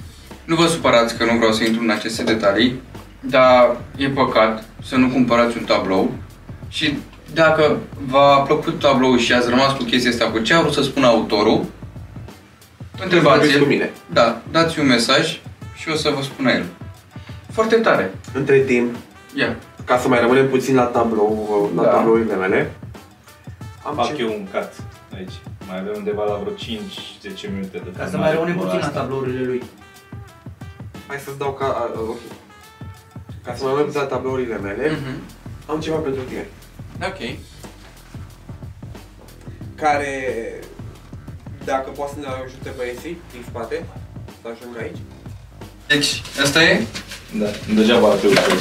[0.46, 2.82] Nu vă supărați că nu vreau să intru în aceste detalii,
[3.20, 6.12] dar e păcat să nu cumpărați un tablou
[6.70, 6.98] și
[7.34, 7.78] dacă
[8.08, 11.08] v-a plăcut tabloul și ați rămas cu chestia asta, cu ce a vrut să spună
[11.08, 11.66] autorul,
[12.98, 13.60] Vorbiți întrebați-l.
[13.62, 13.92] cu mine.
[14.14, 15.40] Da, dați un mesaj
[15.76, 16.66] și o să vă spună el.
[17.52, 18.12] Foarte tare.
[18.34, 18.96] Între timp,
[19.36, 19.56] Ia.
[19.86, 21.90] ca să mai rămânem puțin la tablou, la Da.
[21.90, 22.72] tablourile mele,
[23.86, 24.70] am Fac ce- eu un cut
[25.16, 25.32] aici.
[25.68, 28.80] Mai avem undeva la vreo 5-10 minute de Ca să filmare mai rămânem cu puțin
[28.80, 29.00] la asta.
[29.00, 29.64] tablourile lui.
[31.08, 31.66] Hai să-ți dau ca...
[31.66, 32.18] a, ok.
[33.46, 35.22] Ca să mai rămânem puțin la tablourile mele, Mhm.
[35.66, 36.48] am ceva pentru tine.
[37.04, 37.38] Ok.
[39.76, 40.14] Care,
[41.72, 43.86] dacă poți să ne ajute băieții din spate,
[44.42, 45.02] să ajung aici.
[45.88, 46.82] Deci, asta e?
[47.40, 47.46] Da,
[47.76, 48.58] degeaba ar fi ușor.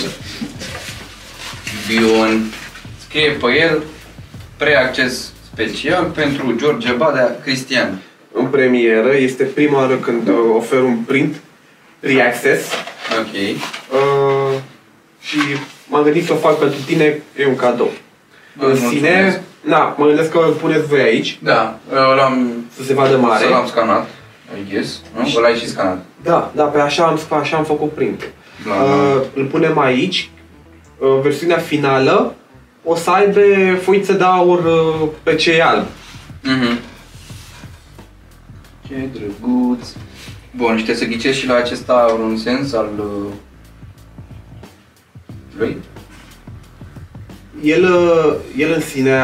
[1.88, 2.42] Bion.
[3.06, 3.82] Scrie pe el
[4.56, 7.98] preacces special pentru George Badea Cristian.
[8.32, 11.36] În premieră, este prima oară când uh, ofer un print,
[12.00, 12.66] pre-access,
[13.20, 13.34] Ok.
[13.34, 14.60] uh,
[15.20, 15.38] și
[15.88, 17.92] m-am gândit să o fac pentru tine, e un cadou.
[18.52, 18.94] Vă în mulțumesc.
[18.94, 21.78] sine, na, mă gândesc că îl puneți voi aici, Da,
[22.16, 23.44] l-am să se vadă mare.
[23.44, 24.06] Să l-am scanat,
[24.66, 25.00] I guess.
[25.16, 25.32] Nu?
[25.36, 26.04] Ăla ai și scanat.
[26.22, 28.28] Da, da, pe așa am, așa am făcut print.
[28.66, 30.30] Da, Uh, îl punem aici.
[30.98, 32.34] Uh, versiunea finală
[32.84, 33.40] o să aibă
[33.82, 35.86] foiță de aur uh, pe ce e alb.
[36.42, 36.78] Mhm.
[38.88, 39.88] Ce drăguț.
[40.56, 43.32] Bun, și trebuie să ghicesc și la acesta un sens al uh,
[45.58, 45.76] lui?
[47.62, 49.20] El, uh, el în sine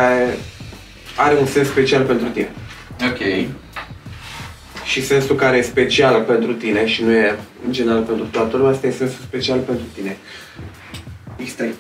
[1.17, 2.51] are un sens special pentru tine.
[3.11, 3.49] Ok.
[4.85, 8.73] Și sensul care e special pentru tine și nu e în general pentru toată lumea,
[8.73, 10.17] asta e sensul special pentru tine.
[11.43, 11.75] X3.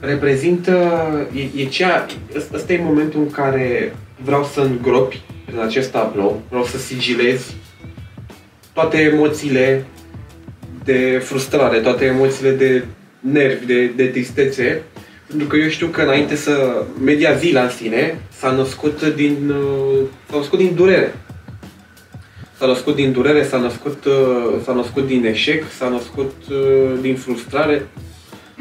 [0.00, 0.72] Reprezintă,
[1.34, 2.06] e, e cea,
[2.52, 3.94] ăsta e momentul în care
[4.24, 7.52] vreau să îngropi în acest tablou, vreau să sigilez
[8.72, 9.86] toate emoțiile
[10.84, 12.84] de frustrare, toate emoțiile de
[13.32, 14.82] nervi, de, de tristețe,
[15.26, 19.98] pentru că eu știu că înainte să media zila în sine s-a născut din, uh,
[20.30, 21.14] s-a născut din durere.
[22.58, 27.16] S-a născut din durere, s-a născut, uh, s-a născut din eșec, s-a născut uh, din
[27.16, 27.86] frustrare,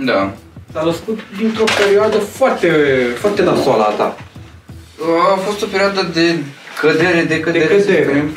[0.05, 0.33] Da.
[0.73, 2.67] s-a născut dintr-o perioadă foarte,
[3.15, 4.17] foarte nasoală a ta.
[5.33, 6.35] A fost o perioadă de
[6.81, 7.65] cădere, de cădere.
[7.75, 8.03] De să cădere.
[8.05, 8.29] spunem.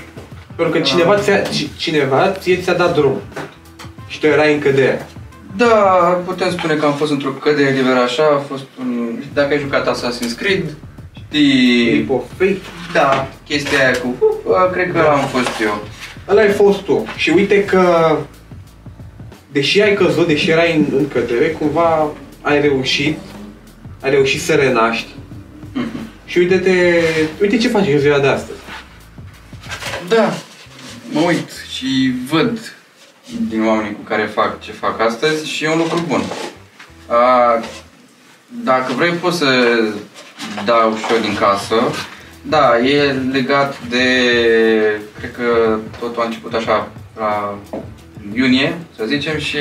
[0.57, 3.21] Pentru că cineva, ți-a, ci- cineva ție ți-a dat drum
[4.09, 5.07] și tu erai în cădere.
[5.59, 9.19] Da, putem spune că am fost într-o cădere liberă așa, a fost un...
[9.35, 10.77] Dacă ai jucat Assassin's Creed,
[11.13, 11.93] știi...
[11.95, 12.67] Leap of faith.
[12.93, 14.17] Da, chestia aia cu...
[14.45, 15.87] Uh, cred că am fost eu.
[16.29, 17.05] Ăla ai fost tu.
[17.17, 18.17] Și uite că,
[19.53, 22.11] deși ai căzut, deși erai în, în cădere, cumva
[22.41, 23.19] ai reușit,
[24.03, 25.09] ai reușit să renaști.
[25.73, 26.11] Mhm.
[26.25, 27.03] Și uite-te,
[27.41, 28.59] uite ce faci în ziua de astăzi.
[30.09, 30.33] Da,
[31.11, 32.78] mă uit și văd
[33.49, 36.23] din oamenii cu care fac ce fac astăzi și e un lucru bun.
[37.07, 37.61] A,
[38.65, 39.79] dacă vrei poți să
[40.65, 41.75] dau și eu din casă.
[42.43, 44.05] Da, e legat de,
[45.19, 47.59] cred că totul a început așa la
[48.35, 49.59] iunie, să zicem, și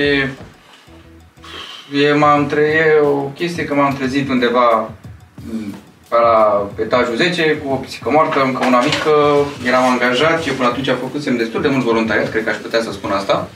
[1.94, 4.92] e, m-am tre- e o chestie că m-am trezit undeva
[6.10, 9.12] m, pe la etajul 10 cu o pisică moartă, încă una mică,
[9.66, 12.92] eram angajat, eu până atunci făcusem destul de mult voluntariat, cred că aș putea să
[12.92, 13.48] spun asta.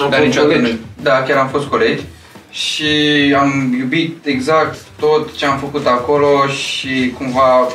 [0.00, 0.72] Am Dar fost niciodată colegi.
[0.72, 1.02] nu.
[1.02, 2.02] Da, chiar am fost colegi
[2.50, 2.90] și
[3.38, 7.66] am iubit exact tot ce am făcut acolo și cumva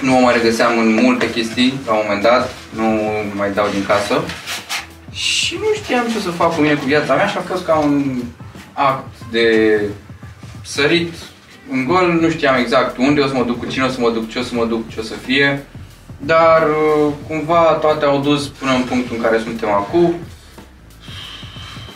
[0.00, 3.00] nu mă mai regăseam în multe chestii la un moment dat, nu
[3.34, 4.20] mai dau din casă.
[5.12, 7.74] Și nu știam ce să fac cu mine cu viața mea și a fost ca
[7.74, 8.22] un
[8.72, 9.80] act de
[10.62, 11.12] sărit
[11.70, 14.10] în gol, nu știam exact unde o să mă duc, cu cine o să mă
[14.10, 15.64] duc, ce o să mă duc, ce o să fie.
[16.18, 20.14] Dar uh, cumva toate au dus până în punctul în care suntem acum.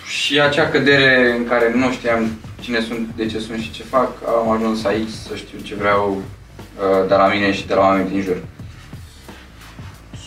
[0.06, 2.30] Și acea cădere în care nu știam
[2.60, 6.16] cine sunt, de ce sunt și ce fac, am ajuns aici să știu ce vreau
[6.16, 8.36] uh, de la mine și de la oamenii din jur.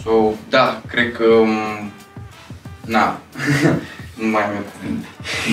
[0.04, 0.12] So,
[0.50, 1.24] da, cred că...
[1.24, 1.92] um,
[2.86, 3.20] Na,
[4.22, 5.08] nu mai am eu cuvinte.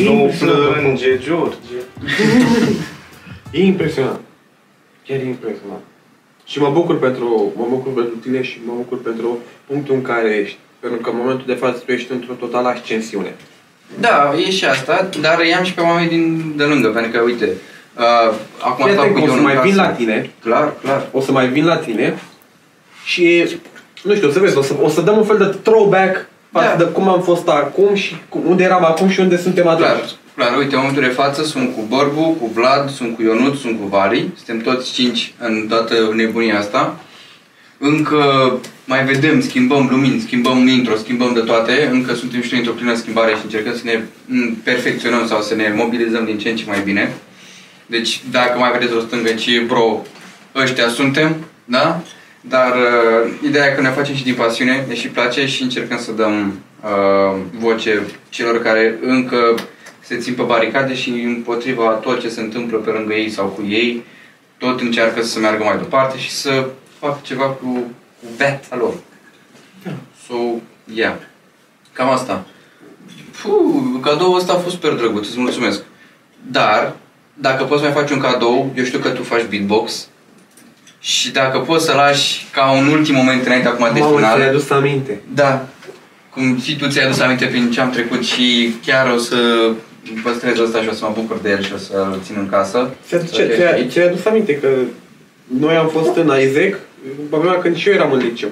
[0.05, 1.77] Nu plânge, George.
[3.52, 4.20] E impresionant.
[5.06, 5.82] Chiar e impresionant.
[6.44, 10.28] Și mă bucur pentru, mă bucur pentru tine și mă bucur pentru punctul în care
[10.42, 10.58] ești.
[10.80, 13.34] Pentru că în momentul de față tu ești într-o totală ascensiune.
[14.00, 17.44] Da, e și asta, dar i-am și pe oameni din de lângă, pentru că, uite,
[17.98, 19.88] uh, acum Fii stau atent cu că o Ion să în mai vin casă.
[19.88, 21.06] la tine, Clar, clar.
[21.12, 22.18] o să mai vin la tine
[23.04, 23.56] și,
[24.02, 26.74] nu știu, o să vezi, o să, o să dăm un fel de throwback față
[26.78, 26.84] Da.
[26.84, 29.88] de cum am fost acum și cu, unde eram acum și unde suntem Clar, atunci.
[29.98, 30.10] clar,
[30.59, 33.86] uite, în momentul de față sunt cu Bărbu, cu Vlad, sunt cu Ionut, sunt cu
[33.86, 37.00] Vali, suntem toți cinci în toată nebunia asta.
[37.78, 38.52] Încă
[38.84, 42.94] mai vedem, schimbăm lumini, schimbăm intro, schimbăm de toate, încă suntem și noi într-o plină
[42.94, 46.64] schimbare și încercăm să ne m, perfecționăm sau să ne mobilizăm din ce în ce
[46.66, 47.14] mai bine.
[47.86, 50.02] Deci, dacă mai vedeți o stângă, ci bro,
[50.54, 52.02] ăștia suntem, da?
[52.40, 55.98] Dar uh, ideea e că ne facem și din pasiune, ne și place și încercăm
[55.98, 59.54] să dăm uh, voce celor care încă
[60.02, 63.64] se țin pe baricade și împotriva tot ce se întâmplă pe lângă ei sau cu
[63.68, 64.04] ei,
[64.58, 66.68] tot încearcă să meargă mai departe și să
[66.98, 67.66] facă ceva cu,
[68.20, 68.94] cu viața lor.
[70.26, 70.34] So,
[70.94, 71.14] yeah.
[71.92, 72.44] Cam asta.
[73.42, 75.82] Puh, cadoul ăsta a fost super drăguț, îți mulțumesc.
[76.50, 76.92] Dar,
[77.34, 80.06] dacă poți mai faci un cadou, eu știu că tu faci beatbox,
[81.00, 84.48] și dacă poți să lași ca un ultim moment înainte acum de Mamă, ți-ai final,
[84.48, 85.20] adus aminte.
[85.34, 85.66] da,
[86.30, 89.70] cum și tu ți-ai adus aminte prin ce am trecut și chiar o să
[90.22, 92.90] păstrez ăsta și o să mă bucur de el și o să-l țin în casă.
[93.06, 93.90] Ți-ai, Să fie ți-ai, aici.
[93.92, 94.68] ți-ai adus aminte că
[95.60, 96.80] noi am fost în Isaac
[97.30, 98.48] pe vremea când și eu eram în liceu.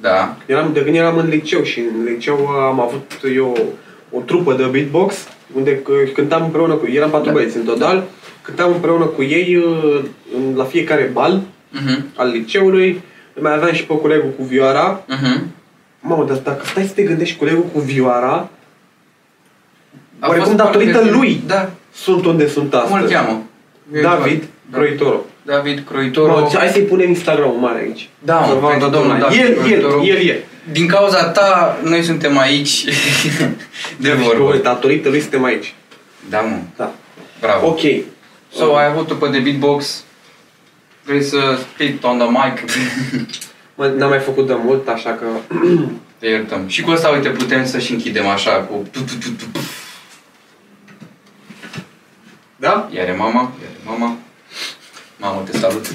[0.00, 3.74] Da, Eram, de când eram în liceu și în liceu am avut eu
[4.10, 5.14] o trupă de beatbox
[5.56, 7.32] unde c- cântam împreună cu eram patru Da.
[7.32, 8.04] băieți în total,
[8.42, 10.00] cântam împreună cu ei uh,
[10.36, 11.40] în- la fiecare bal
[11.70, 13.00] mhm, al liceului,
[13.40, 15.04] mai aveam și pe colegul cu vioara.
[15.08, 15.46] mhm.
[16.00, 18.48] Mamă, dar dacă stai să te gândești colegul cu vioara,
[20.18, 23.12] A oarecum fost datorită foarte- lui Da, sunt unde sunt cum îl astăzi.
[23.12, 23.42] cheamă?
[24.02, 24.76] David Da.
[24.78, 25.20] Croitoro.
[25.42, 26.32] David Croitoro.
[26.32, 28.08] Mamă, hai să-i punem Instagram-ul mare aici.
[28.18, 29.28] Da, mă, Să vadă pentru toată domnul lumea.
[29.28, 30.04] David El, el, Croitoro.
[30.04, 30.44] el e.
[30.72, 32.84] Din cauza ta, noi suntem aici
[34.04, 34.44] de Și vorbă.
[34.44, 35.74] voi, datorită lui suntem aici.
[36.30, 36.56] Da, mă.
[36.76, 36.92] Da.
[37.40, 37.66] Bravo.
[37.66, 37.80] Ok.
[38.54, 40.02] So, ai avut-o pe de beatbox.
[41.04, 41.38] Vrei să
[41.74, 42.70] spit on the mic?
[43.76, 45.24] Mă, n-am mai făcut de mult, așa că...
[46.18, 46.60] Te iertăm.
[46.66, 48.82] Și cu asta, uite, putem să și închidem așa cu...
[52.64, 52.88] Da?
[52.90, 54.16] Iare mama, iare mama.
[55.16, 55.86] Mamă, te salut.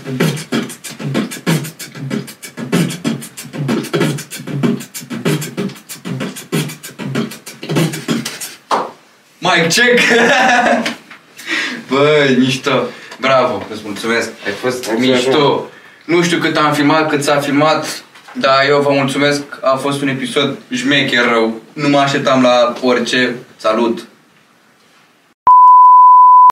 [9.40, 10.00] Mic check!
[11.90, 12.72] Băi, mișto!
[13.20, 15.70] Bravo, îți mulțumesc, ai fost Mulțumesc, mișto!
[16.06, 20.08] Nu știu cât am filmat, cât s-a filmat, dar eu vă mulțumesc, a fost un
[20.08, 21.62] episod șmecher rău.
[21.74, 23.36] Nu mă așteptam la orice.
[23.58, 24.09] Salut!